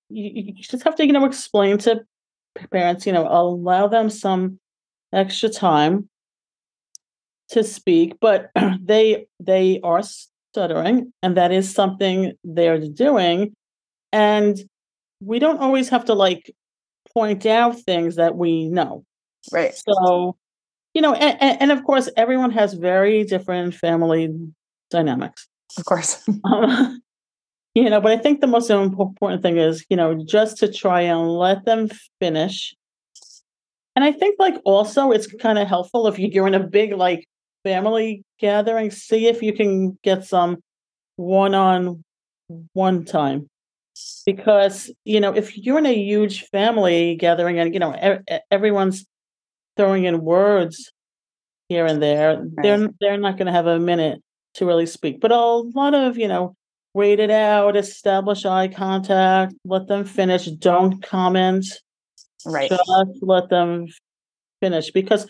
you, 0.08 0.30
you 0.34 0.54
just 0.54 0.84
have 0.84 0.96
to, 0.96 1.06
you 1.06 1.12
know, 1.12 1.24
explain 1.24 1.78
to 1.78 2.02
parents, 2.70 3.06
you 3.06 3.12
know, 3.12 3.26
allow 3.28 3.86
them 3.86 4.08
some 4.08 4.58
extra 5.12 5.48
time 5.48 6.08
to 7.50 7.62
speak, 7.62 8.16
but 8.20 8.50
they 8.80 9.26
they 9.40 9.80
are 9.82 10.02
stuttering, 10.02 11.12
and 11.22 11.36
that 11.36 11.52
is 11.52 11.72
something 11.72 12.32
they're 12.44 12.80
doing. 12.80 13.54
And 14.12 14.58
we 15.20 15.38
don't 15.38 15.58
always 15.58 15.88
have 15.88 16.04
to 16.06 16.14
like 16.14 16.52
point 17.14 17.46
out 17.46 17.78
things 17.80 18.16
that 18.16 18.36
we 18.36 18.68
know. 18.68 19.04
Right. 19.52 19.74
So, 19.74 20.36
you 20.94 21.02
know, 21.02 21.14
and, 21.14 21.60
and 21.62 21.72
of 21.72 21.84
course, 21.84 22.08
everyone 22.16 22.50
has 22.50 22.74
very 22.74 23.24
different 23.24 23.74
family 23.74 24.34
dynamics. 24.90 25.48
Of 25.78 25.84
course. 25.84 26.22
um, 26.44 27.00
you 27.76 27.90
know 27.90 28.00
but 28.00 28.10
i 28.10 28.16
think 28.16 28.40
the 28.40 28.46
most 28.46 28.70
important 28.70 29.42
thing 29.42 29.58
is 29.58 29.84
you 29.90 29.96
know 29.96 30.14
just 30.24 30.56
to 30.56 30.72
try 30.72 31.02
and 31.02 31.30
let 31.30 31.64
them 31.66 31.88
finish 32.18 32.74
and 33.94 34.04
i 34.04 34.10
think 34.10 34.36
like 34.38 34.54
also 34.64 35.12
it's 35.12 35.26
kind 35.26 35.58
of 35.58 35.68
helpful 35.68 36.06
if 36.06 36.18
you're 36.18 36.46
in 36.48 36.54
a 36.54 36.66
big 36.66 36.94
like 36.94 37.28
family 37.64 38.24
gathering 38.40 38.90
see 38.90 39.26
if 39.26 39.42
you 39.42 39.52
can 39.52 39.96
get 40.02 40.24
some 40.24 40.56
one 41.16 41.54
on 41.54 42.02
one 42.72 43.04
time 43.04 43.46
because 44.26 44.90
you 45.04 45.20
know 45.20 45.34
if 45.34 45.56
you're 45.56 45.78
in 45.78 45.86
a 45.86 45.94
huge 45.94 46.42
family 46.48 47.16
gathering 47.16 47.58
and 47.58 47.72
you 47.72 47.80
know 47.80 47.94
everyone's 48.50 49.06
throwing 49.76 50.04
in 50.04 50.20
words 50.20 50.92
here 51.68 51.86
and 51.86 52.02
there 52.02 52.38
right. 52.38 52.50
they're 52.62 52.88
they're 53.00 53.18
not 53.18 53.38
going 53.38 53.46
to 53.46 53.52
have 53.52 53.66
a 53.66 53.78
minute 53.78 54.20
to 54.54 54.66
really 54.66 54.86
speak 54.86 55.20
but 55.20 55.32
a 55.32 55.36
lot 55.38 55.94
of 55.94 56.18
you 56.18 56.28
know 56.28 56.54
wait 56.96 57.20
it 57.20 57.30
out, 57.30 57.76
establish 57.76 58.46
eye 58.46 58.68
contact, 58.68 59.52
let 59.66 59.86
them 59.86 60.02
finish, 60.02 60.46
don't 60.46 61.02
comment. 61.02 61.66
Right. 62.46 62.70
Just 62.70 62.90
let 63.20 63.50
them 63.50 63.88
finish 64.62 64.90
because 64.90 65.26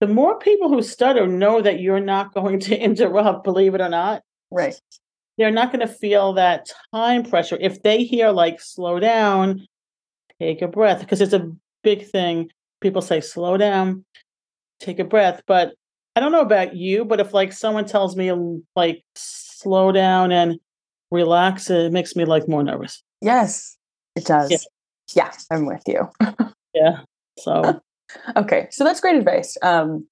the 0.00 0.06
more 0.06 0.38
people 0.38 0.68
who 0.68 0.82
stutter 0.82 1.26
know 1.26 1.62
that 1.62 1.80
you're 1.80 1.98
not 1.98 2.34
going 2.34 2.60
to 2.60 2.78
interrupt, 2.88 3.42
believe 3.42 3.74
it 3.74 3.80
or 3.80 3.88
not. 3.88 4.20
Right. 4.50 4.78
They're 5.38 5.50
not 5.50 5.72
going 5.72 5.86
to 5.86 5.92
feel 5.92 6.34
that 6.34 6.70
time 6.92 7.22
pressure. 7.22 7.56
If 7.60 7.82
they 7.82 8.04
hear 8.04 8.30
like 8.30 8.60
slow 8.60 9.00
down, 9.00 9.66
take 10.40 10.60
a 10.62 10.68
breath, 10.68 11.00
because 11.00 11.20
it's 11.20 11.32
a 11.32 11.50
big 11.82 12.06
thing. 12.06 12.50
People 12.80 13.02
say 13.02 13.20
slow 13.20 13.56
down, 13.56 14.04
take 14.80 14.98
a 14.98 15.04
breath. 15.04 15.42
But 15.46 15.74
I 16.16 16.20
don't 16.20 16.32
know 16.32 16.40
about 16.40 16.76
you, 16.76 17.04
but 17.04 17.20
if 17.20 17.32
like 17.32 17.52
someone 17.52 17.86
tells 17.86 18.16
me 18.16 18.32
like 18.74 19.02
slow 19.14 19.92
down 19.92 20.32
and 20.32 20.58
relax 21.10 21.70
it 21.70 21.92
makes 21.92 22.14
me 22.14 22.24
like 22.24 22.48
more 22.48 22.62
nervous 22.62 23.02
yes 23.22 23.76
it 24.14 24.24
does 24.24 24.50
yeah, 24.50 24.58
yeah 25.14 25.32
i'm 25.50 25.66
with 25.66 25.82
you 25.86 26.08
yeah 26.74 27.00
so 27.38 27.80
okay 28.36 28.68
so 28.70 28.84
that's 28.84 29.00
great 29.00 29.16
advice 29.16 29.56
um 29.62 30.06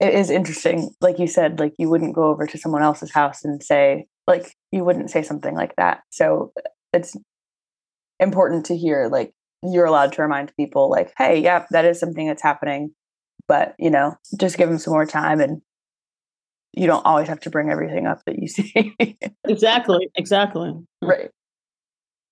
it 0.00 0.14
is 0.14 0.30
interesting 0.30 0.90
like 1.00 1.18
you 1.18 1.26
said 1.26 1.60
like 1.60 1.74
you 1.78 1.88
wouldn't 1.88 2.14
go 2.14 2.24
over 2.24 2.46
to 2.46 2.58
someone 2.58 2.82
else's 2.82 3.12
house 3.12 3.44
and 3.44 3.62
say 3.62 4.06
like 4.26 4.54
you 4.72 4.84
wouldn't 4.84 5.10
say 5.10 5.22
something 5.22 5.54
like 5.54 5.74
that 5.76 6.00
so 6.10 6.52
it's 6.92 7.16
important 8.18 8.66
to 8.66 8.76
hear 8.76 9.08
like 9.08 9.32
you're 9.62 9.86
allowed 9.86 10.12
to 10.12 10.22
remind 10.22 10.54
people 10.56 10.90
like 10.90 11.12
hey 11.18 11.38
yeah 11.38 11.64
that 11.70 11.84
is 11.84 11.98
something 11.98 12.26
that's 12.26 12.42
happening 12.42 12.92
but 13.46 13.74
you 13.78 13.90
know 13.90 14.16
just 14.38 14.56
give 14.56 14.68
them 14.68 14.78
some 14.78 14.92
more 14.92 15.06
time 15.06 15.40
and 15.40 15.60
you 16.72 16.86
don't 16.86 17.04
always 17.04 17.28
have 17.28 17.40
to 17.40 17.50
bring 17.50 17.70
everything 17.70 18.06
up 18.06 18.22
that 18.26 18.38
you 18.38 18.48
see. 18.48 18.96
exactly. 19.44 20.08
Exactly. 20.14 20.72
Right. 21.02 21.30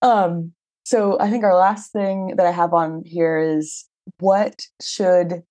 Um, 0.02 0.52
so 0.84 1.18
I 1.20 1.30
think 1.30 1.44
our 1.44 1.56
last 1.56 1.92
thing 1.92 2.34
that 2.36 2.46
I 2.46 2.50
have 2.50 2.72
on 2.72 3.02
here 3.04 3.38
is 3.38 3.86
what 4.20 4.62
should 4.80 5.42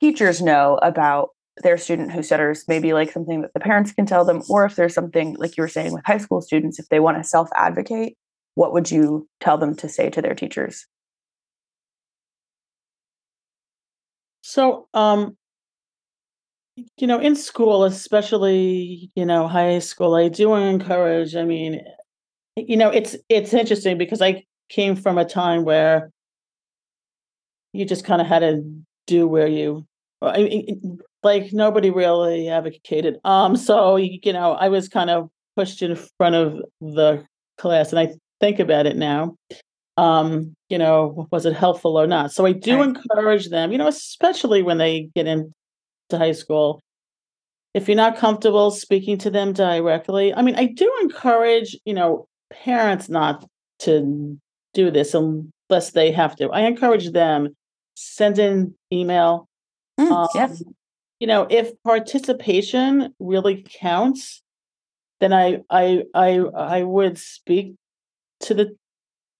teachers 0.00 0.40
know 0.40 0.78
about 0.82 1.30
their 1.62 1.76
student 1.76 2.12
who 2.12 2.22
stutters? 2.22 2.64
Maybe 2.68 2.92
like 2.92 3.12
something 3.12 3.42
that 3.42 3.52
the 3.54 3.60
parents 3.60 3.92
can 3.92 4.06
tell 4.06 4.24
them, 4.24 4.42
or 4.48 4.64
if 4.64 4.76
there's 4.76 4.94
something 4.94 5.36
like 5.38 5.56
you 5.56 5.62
were 5.62 5.68
saying 5.68 5.92
with 5.92 6.04
high 6.04 6.18
school 6.18 6.40
students, 6.40 6.78
if 6.78 6.88
they 6.88 7.00
want 7.00 7.18
to 7.18 7.24
self 7.24 7.48
advocate, 7.56 8.16
what 8.54 8.72
would 8.72 8.90
you 8.90 9.28
tell 9.40 9.58
them 9.58 9.74
to 9.76 9.88
say 9.88 10.10
to 10.10 10.22
their 10.22 10.34
teachers? 10.34 10.86
So, 14.42 14.88
um, 14.94 15.36
you 16.96 17.06
know, 17.06 17.18
in 17.18 17.36
school, 17.36 17.84
especially, 17.84 19.10
you 19.14 19.24
know, 19.24 19.48
high 19.48 19.78
school, 19.78 20.14
I 20.14 20.28
do 20.28 20.54
encourage, 20.54 21.36
I 21.36 21.44
mean, 21.44 21.80
you 22.56 22.76
know, 22.76 22.90
it's 22.90 23.16
it's 23.28 23.54
interesting 23.54 23.98
because 23.98 24.20
I 24.22 24.44
came 24.68 24.96
from 24.96 25.18
a 25.18 25.24
time 25.24 25.64
where 25.64 26.10
you 27.72 27.84
just 27.84 28.04
kind 28.04 28.20
of 28.20 28.26
had 28.26 28.40
to 28.40 28.62
do 29.06 29.26
where 29.26 29.48
you 29.48 29.86
I 30.22 30.38
mean, 30.38 30.98
like 31.22 31.52
nobody 31.52 31.90
really 31.90 32.48
advocated. 32.48 33.18
Um, 33.24 33.56
so 33.68 33.96
you 33.96 34.32
know, 34.32 34.52
I 34.52 34.68
was 34.68 34.88
kind 34.88 35.10
of 35.10 35.30
pushed 35.56 35.82
in 35.82 35.96
front 36.18 36.34
of 36.34 36.62
the 36.80 37.24
class, 37.58 37.92
and 37.92 37.98
I 37.98 38.14
think 38.40 38.58
about 38.58 38.86
it 38.86 38.96
now. 38.96 39.36
Um, 39.96 40.54
you 40.68 40.78
know, 40.78 41.28
was 41.30 41.46
it 41.46 41.54
helpful 41.54 41.96
or 41.96 42.06
not? 42.06 42.32
So 42.32 42.46
I 42.46 42.52
do 42.52 42.78
right. 42.78 42.88
encourage 42.88 43.48
them, 43.50 43.70
you 43.70 43.78
know, 43.78 43.86
especially 43.86 44.60
when 44.60 44.78
they 44.78 45.08
get 45.14 45.28
into 45.28 45.52
high 46.10 46.32
school. 46.32 46.80
If 47.74 47.88
you're 47.88 47.96
not 47.96 48.18
comfortable 48.18 48.70
speaking 48.72 49.18
to 49.18 49.30
them 49.30 49.52
directly, 49.52 50.34
I 50.34 50.42
mean, 50.42 50.56
I 50.56 50.66
do 50.66 50.92
encourage, 51.02 51.76
you 51.84 51.94
know, 51.94 52.26
parents 52.52 53.08
not 53.08 53.44
to 53.80 54.36
do 54.74 54.90
this 54.90 55.14
unless 55.14 55.92
they 55.92 56.10
have 56.10 56.34
to. 56.36 56.50
I 56.50 56.62
encourage 56.62 57.10
them 57.12 57.54
send 57.94 58.38
in 58.38 58.74
email. 58.92 59.48
Mm, 59.98 60.10
um, 60.10 60.28
yes. 60.34 60.62
You 61.20 61.26
know, 61.26 61.46
if 61.48 61.72
participation 61.84 63.14
really 63.18 63.64
counts, 63.80 64.42
then 65.20 65.32
I 65.32 65.60
I 65.70 66.02
I 66.14 66.38
I 66.38 66.82
would 66.82 67.18
speak 67.18 67.74
to 68.40 68.54
the 68.54 68.76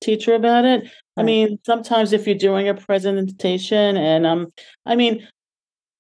teacher 0.01 0.35
about 0.35 0.65
it. 0.65 0.83
Right. 0.83 0.91
I 1.19 1.23
mean, 1.23 1.59
sometimes 1.67 2.13
if 2.13 2.27
you're 2.27 2.37
doing 2.37 2.69
a 2.69 2.75
presentation 2.75 3.97
and 3.97 4.27
um 4.27 4.53
I 4.87 4.95
mean, 4.95 5.27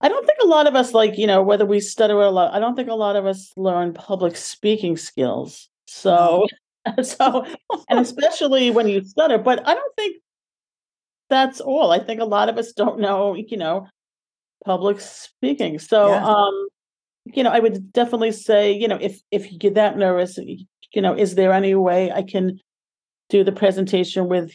I 0.00 0.08
don't 0.08 0.26
think 0.26 0.38
a 0.42 0.46
lot 0.46 0.66
of 0.66 0.74
us 0.74 0.92
like, 0.92 1.18
you 1.18 1.26
know, 1.26 1.42
whether 1.42 1.66
we 1.66 1.80
stutter 1.80 2.20
a 2.20 2.30
lot, 2.30 2.52
I 2.54 2.60
don't 2.60 2.76
think 2.76 2.88
a 2.88 2.94
lot 2.94 3.16
of 3.16 3.26
us 3.26 3.52
learn 3.56 3.94
public 3.94 4.36
speaking 4.36 4.96
skills. 4.96 5.68
So 5.86 6.46
so 7.02 7.44
and 7.88 7.98
especially 7.98 8.70
when 8.70 8.88
you 8.88 9.02
stutter, 9.04 9.38
but 9.38 9.66
I 9.66 9.74
don't 9.74 9.96
think 9.96 10.16
that's 11.30 11.60
all. 11.60 11.90
I 11.90 11.98
think 11.98 12.20
a 12.20 12.24
lot 12.24 12.48
of 12.48 12.58
us 12.58 12.72
don't 12.72 13.00
know, 13.00 13.34
you 13.34 13.56
know, 13.56 13.86
public 14.64 15.00
speaking. 15.00 15.78
So 15.78 16.08
yeah. 16.08 16.24
um 16.24 16.68
you 17.26 17.42
know, 17.42 17.50
I 17.50 17.58
would 17.58 17.92
definitely 17.92 18.32
say, 18.32 18.72
you 18.72 18.88
know, 18.88 18.98
if 19.00 19.20
if 19.30 19.50
you 19.50 19.58
get 19.58 19.74
that 19.74 19.96
nervous, 19.96 20.38
you 20.38 21.02
know, 21.02 21.14
is 21.14 21.34
there 21.34 21.52
any 21.52 21.74
way 21.74 22.12
I 22.12 22.22
can 22.22 22.58
do 23.30 23.44
the 23.44 23.52
presentation 23.52 24.28
with 24.28 24.52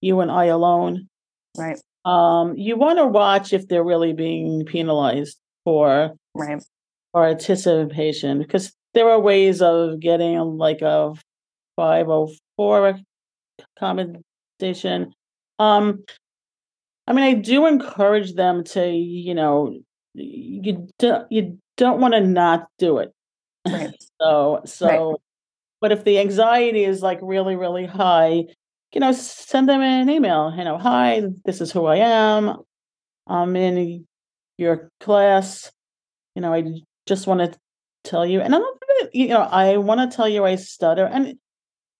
you 0.00 0.20
and 0.20 0.30
I 0.30 0.46
alone? 0.46 1.08
Right. 1.56 1.78
Um, 2.04 2.54
you 2.56 2.76
want 2.76 2.98
to 2.98 3.06
watch 3.06 3.52
if 3.52 3.68
they're 3.68 3.84
really 3.84 4.12
being 4.12 4.64
penalized 4.64 5.36
for 5.64 6.12
right 6.34 6.62
or 7.12 7.26
anticipation 7.26 8.38
because 8.38 8.72
there 8.94 9.08
are 9.08 9.20
ways 9.20 9.60
of 9.60 10.00
getting 10.00 10.38
like 10.38 10.82
a 10.82 11.12
504 11.76 13.00
accommodation. 13.76 15.12
Um, 15.58 16.04
I 17.06 17.12
mean, 17.12 17.24
I 17.24 17.34
do 17.34 17.66
encourage 17.66 18.34
them 18.34 18.64
to, 18.64 18.88
you 18.88 19.34
know, 19.34 19.78
you 20.14 20.88
don't 20.98 21.30
you 21.30 21.58
don't 21.76 22.00
want 22.00 22.14
to 22.14 22.20
not 22.20 22.68
do 22.78 22.98
it. 22.98 23.12
Right. 23.66 23.94
so 24.20 24.60
so, 24.66 25.10
right. 25.10 25.16
but 25.80 25.92
if 25.92 26.04
the 26.04 26.18
anxiety 26.18 26.84
is 26.84 27.02
like 27.02 27.18
really 27.22 27.56
really 27.56 27.86
high, 27.86 28.44
you 28.92 29.00
know, 29.00 29.12
send 29.12 29.68
them 29.68 29.82
an 29.82 30.08
email. 30.08 30.52
You 30.56 30.64
know, 30.64 30.78
hi, 30.78 31.22
this 31.44 31.60
is 31.60 31.70
who 31.70 31.86
I 31.86 31.96
am. 31.96 32.56
I'm 33.26 33.54
in 33.56 34.06
your 34.56 34.90
class. 35.00 35.70
You 36.34 36.42
know, 36.42 36.52
I 36.52 36.64
just 37.06 37.26
want 37.26 37.40
to 37.40 37.58
tell 38.04 38.26
you, 38.26 38.40
and 38.40 38.54
I'm 38.54 38.62
not, 38.62 38.74
you 39.12 39.28
know, 39.28 39.40
I 39.40 39.76
want 39.78 40.10
to 40.10 40.16
tell 40.16 40.28
you 40.28 40.44
I 40.44 40.56
stutter, 40.56 41.04
and 41.06 41.34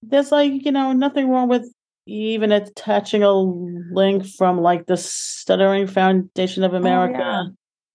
there's 0.02 0.32
like 0.32 0.64
you 0.64 0.72
know 0.72 0.92
nothing 0.92 1.28
wrong 1.28 1.48
with 1.48 1.70
even 2.06 2.52
attaching 2.52 3.22
a 3.22 3.32
link 3.32 4.26
from 4.26 4.60
like 4.60 4.86
the 4.86 4.96
Stuttering 4.96 5.86
Foundation 5.86 6.62
of 6.62 6.72
America 6.72 7.18
oh, 7.18 7.20
yeah. 7.20 7.44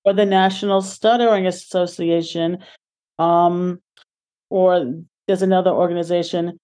or 0.03 0.13
the 0.13 0.25
National 0.25 0.81
Stuttering 0.81 1.47
Association. 1.47 2.57
Um, 3.17 3.79
or 4.49 4.93
there's 5.27 5.41
another 5.41 5.71
organization, 5.71 6.59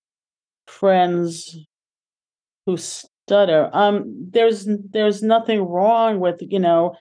Friends 0.67 1.57
Who 2.65 2.77
Stutter. 2.77 3.69
Um, 3.71 4.29
there's 4.29 4.67
there's 4.91 5.23
nothing 5.23 5.61
wrong 5.61 6.19
with 6.19 6.41
you 6.41 6.59
know 6.59 6.95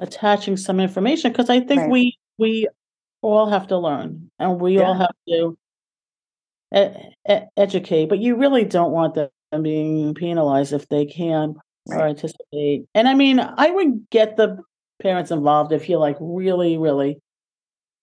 attaching 0.00 0.56
some 0.56 0.78
information 0.78 1.32
because 1.32 1.48
I 1.48 1.60
think 1.60 1.82
right. 1.82 1.90
we 1.90 2.18
we 2.36 2.68
all 3.22 3.48
have 3.48 3.66
to 3.68 3.78
learn 3.78 4.30
and 4.38 4.60
we 4.60 4.76
yeah. 4.76 4.82
all 4.82 4.94
have 4.94 5.14
to 5.28 5.58
e- 6.74 7.40
educate, 7.56 8.08
but 8.08 8.18
you 8.18 8.36
really 8.36 8.64
don't 8.64 8.92
want 8.92 9.14
them 9.50 9.62
being 9.62 10.14
penalized 10.14 10.72
if 10.72 10.88
they 10.88 11.06
can 11.06 11.54
right. 11.88 11.98
participate. 11.98 12.86
And 12.94 13.08
I 13.08 13.14
mean, 13.14 13.40
I 13.40 13.70
would 13.70 14.08
get 14.10 14.36
the 14.36 14.58
parents 15.02 15.30
involved 15.30 15.72
if 15.72 15.88
you 15.88 15.98
like 15.98 16.16
really, 16.20 16.78
really 16.78 17.18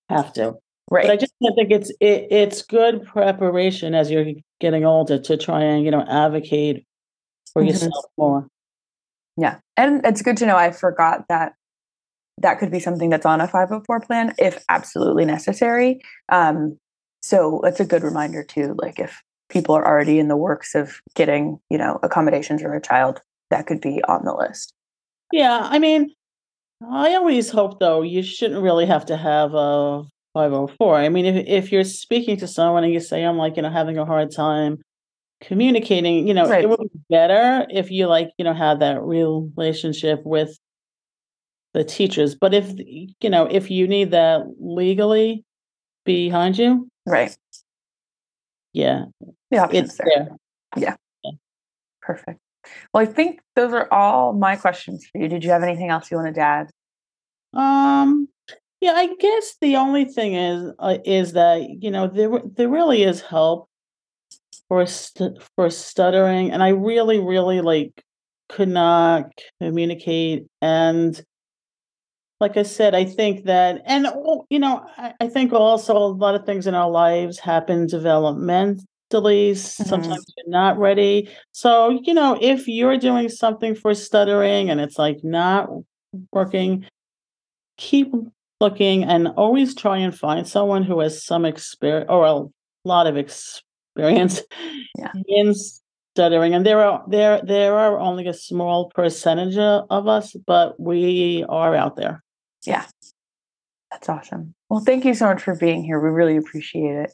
have 0.10 0.34
to. 0.34 0.55
Right. 0.91 1.03
But 1.03 1.12
I 1.12 1.15
just 1.17 1.34
think 1.39 1.71
it's 1.71 1.89
it, 1.99 2.27
it's 2.29 2.62
good 2.62 3.05
preparation 3.05 3.95
as 3.95 4.12
you're 4.12 4.34
getting 4.60 4.86
older 4.86 5.17
to 5.17 5.38
try 5.38 5.63
and 5.63 5.84
you 5.84 5.89
know 5.89 6.05
advocate 6.08 6.86
for 7.51 7.62
mm-hmm. 7.62 7.69
yourself 7.69 8.05
more. 8.17 8.47
Yeah, 9.36 9.58
and 9.75 10.05
it's 10.05 10.21
good 10.21 10.38
to 10.38 10.45
know. 10.45 10.55
I 10.55 10.71
forgot 10.71 11.25
that 11.27 11.53
that 12.38 12.60
could 12.60 12.71
be 12.71 12.79
something 12.79 13.10
that's 13.10 13.25
on 13.25 13.41
a 13.41 13.47
504 13.47 13.99
plan 14.01 14.34
if 14.38 14.63
absolutely 14.69 15.25
necessary. 15.25 16.01
Um, 16.29 16.77
so 17.23 17.62
it's 17.62 17.79
a 17.79 17.86
good 17.86 18.03
reminder 18.03 18.43
too 18.43 18.75
like 18.77 18.99
if 18.99 19.23
people 19.49 19.75
are 19.75 19.86
already 19.86 20.19
in 20.19 20.27
the 20.27 20.38
works 20.38 20.75
of 20.75 20.99
getting 21.15 21.60
you 21.69 21.77
know 21.77 21.99
accommodations 22.03 22.62
for 22.62 22.73
a 22.73 22.81
child 22.81 23.21
that 23.49 23.67
could 23.67 23.81
be 23.81 24.01
on 24.08 24.23
the 24.25 24.34
list 24.34 24.73
yeah 25.31 25.62
i 25.63 25.79
mean 25.79 26.10
i 26.91 27.13
always 27.15 27.49
hope 27.49 27.79
though 27.79 28.01
you 28.01 28.23
shouldn't 28.23 28.62
really 28.62 28.86
have 28.86 29.05
to 29.05 29.17
have 29.17 29.53
a 29.53 30.03
504 30.34 30.95
i 30.97 31.10
mean 31.10 31.25
if, 31.25 31.45
if 31.47 31.71
you're 31.71 31.84
speaking 31.84 32.38
to 32.38 32.47
someone 32.47 32.84
and 32.84 32.93
you 32.93 32.99
say 32.99 33.23
i'm 33.23 33.38
like 33.38 33.55
you 33.55 33.62
know 33.62 33.69
having 33.69 33.97
a 33.97 34.05
hard 34.05 34.31
time 34.31 34.77
communicating 35.41 36.27
you 36.27 36.34
know 36.34 36.49
right. 36.49 36.63
it 36.63 36.69
would 36.69 36.79
be 36.79 36.99
better 37.10 37.65
if 37.69 37.91
you 37.91 38.08
like 38.08 38.29
you 38.38 38.45
know 38.45 38.53
had 38.53 38.79
that 38.79 39.01
real 39.01 39.49
relationship 39.55 40.21
with 40.25 40.58
the 41.73 41.84
teachers 41.84 42.36
but 42.36 42.53
if 42.53 42.71
you 43.21 43.29
know 43.29 43.45
if 43.45 43.69
you 43.69 43.88
need 43.88 44.12
that 44.12 44.41
legally 44.60 45.43
behind 46.05 46.58
you 46.58 46.88
Right. 47.05 47.38
Yeah. 48.75 49.05
The 49.51 49.57
options 49.59 49.89
it's 49.89 49.97
there. 49.97 50.27
Yeah. 50.75 50.95
yeah. 51.23 51.31
Perfect. 52.01 52.39
Well, 52.93 53.01
I 53.01 53.05
think 53.05 53.39
those 53.55 53.71
are 53.71 53.91
all 53.91 54.33
my 54.33 54.57
questions 54.57 55.07
for 55.09 55.21
you. 55.21 55.29
Did 55.29 55.43
you 55.43 55.51
have 55.51 55.63
anything 55.63 55.89
else 55.89 56.11
you 56.11 56.17
wanted 56.17 56.35
to 56.35 56.41
add? 56.41 56.69
Um, 57.53 58.27
yeah, 58.81 58.91
I 58.91 59.15
guess 59.15 59.55
the 59.61 59.77
only 59.77 60.05
thing 60.05 60.35
is 60.35 60.73
uh, 60.77 60.97
is 61.05 61.33
that 61.33 61.61
you 61.81 61.89
know 61.89 62.07
there 62.07 62.29
there 62.43 62.67
really 62.67 63.03
is 63.03 63.21
help 63.21 63.69
for 64.67 64.85
st- 64.85 65.41
for 65.55 65.69
stuttering, 65.69 66.51
and 66.51 66.61
I 66.61 66.69
really 66.69 67.19
really 67.19 67.61
like 67.61 68.03
could 68.49 68.67
not 68.67 69.31
communicate 69.61 70.47
and 70.61 71.23
like 72.39 72.58
I 72.58 72.63
said, 72.63 72.93
I 72.93 73.06
think 73.06 73.45
that, 73.45 73.82
and 73.86 74.08
you 74.50 74.60
know, 74.60 74.86
I, 74.98 75.13
I, 75.21 75.28
think 75.28 75.54
also 75.54 75.95
a 75.95 76.08
lot 76.08 76.36
of 76.36 76.45
things 76.45 76.67
in 76.67 76.76
our 76.76 76.89
lives 76.89 77.39
happen 77.39 77.88
developmentally. 77.88 78.82
Mm-hmm. 79.12 79.84
Sometimes 79.84 80.26
you're 80.36 80.50
not 80.50 80.78
ready. 80.78 81.30
So, 81.54 82.02
you 82.04 82.13
know, 82.13 82.38
if 82.41 82.67
you're 82.67 82.98
doing 82.98 83.30
something 83.30 83.74
for 83.74 83.93
stuttering 83.93 84.69
and 84.69 84.82
it's 84.82 85.00
like 85.00 85.24
not 85.24 85.69
working, 86.34 86.86
keep 87.78 88.12
looking 88.60 89.04
and 89.04 89.30
always 89.30 89.74
try 89.74 89.98
and 89.98 90.17
find 90.17 90.48
someone 90.48 90.84
who 90.84 91.00
has 91.00 91.26
some 91.26 91.45
experience 91.45 92.08
or 92.10 92.26
a 92.26 92.43
lot 92.84 93.08
of 93.08 93.15
experience 93.15 94.41
yeah. 94.98 95.12
in 95.28 95.54
stuttering. 96.15 96.54
And 96.54 96.65
there 96.65 96.82
are 96.82 97.04
there 97.08 97.41
there 97.43 97.78
are 97.78 98.00
only 98.00 98.28
a 98.28 98.34
small 98.34 98.89
percentage 98.89 99.58
of 99.58 100.08
us, 100.08 100.36
but 100.45 100.78
we 100.80 101.45
are 101.48 101.76
out 101.76 101.95
there. 101.95 102.24
Yeah. 102.65 102.86
That's 103.91 104.10
awesome. 104.10 104.54
Well, 104.69 104.82
thank 104.82 105.06
you 105.06 105.13
so 105.13 105.25
much 105.28 105.41
for 105.41 105.56
being 105.56 105.84
here. 105.84 105.99
We 105.99 106.10
really 106.10 106.38
appreciate 106.38 106.95
it. 106.95 107.13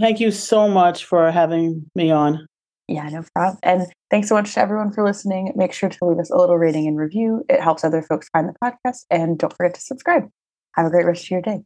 Thank 0.00 0.20
you 0.20 0.30
so 0.30 0.68
much 0.68 1.04
for 1.04 1.30
having 1.30 1.90
me 1.94 2.10
on. 2.10 2.46
Yeah, 2.86 3.08
no 3.08 3.24
problem. 3.34 3.58
And 3.62 3.86
thanks 4.10 4.28
so 4.28 4.34
much 4.34 4.54
to 4.54 4.60
everyone 4.60 4.92
for 4.92 5.04
listening. 5.04 5.52
Make 5.56 5.72
sure 5.72 5.88
to 5.88 6.04
leave 6.04 6.18
us 6.18 6.30
a 6.30 6.36
little 6.36 6.56
rating 6.56 6.86
and 6.86 6.96
review. 6.96 7.44
It 7.48 7.60
helps 7.60 7.84
other 7.84 8.02
folks 8.02 8.28
find 8.30 8.48
the 8.48 8.54
podcast. 8.62 9.04
And 9.10 9.38
don't 9.38 9.54
forget 9.54 9.74
to 9.74 9.80
subscribe. 9.80 10.28
Have 10.74 10.86
a 10.86 10.90
great 10.90 11.06
rest 11.06 11.24
of 11.24 11.30
your 11.30 11.42
day. 11.42 11.60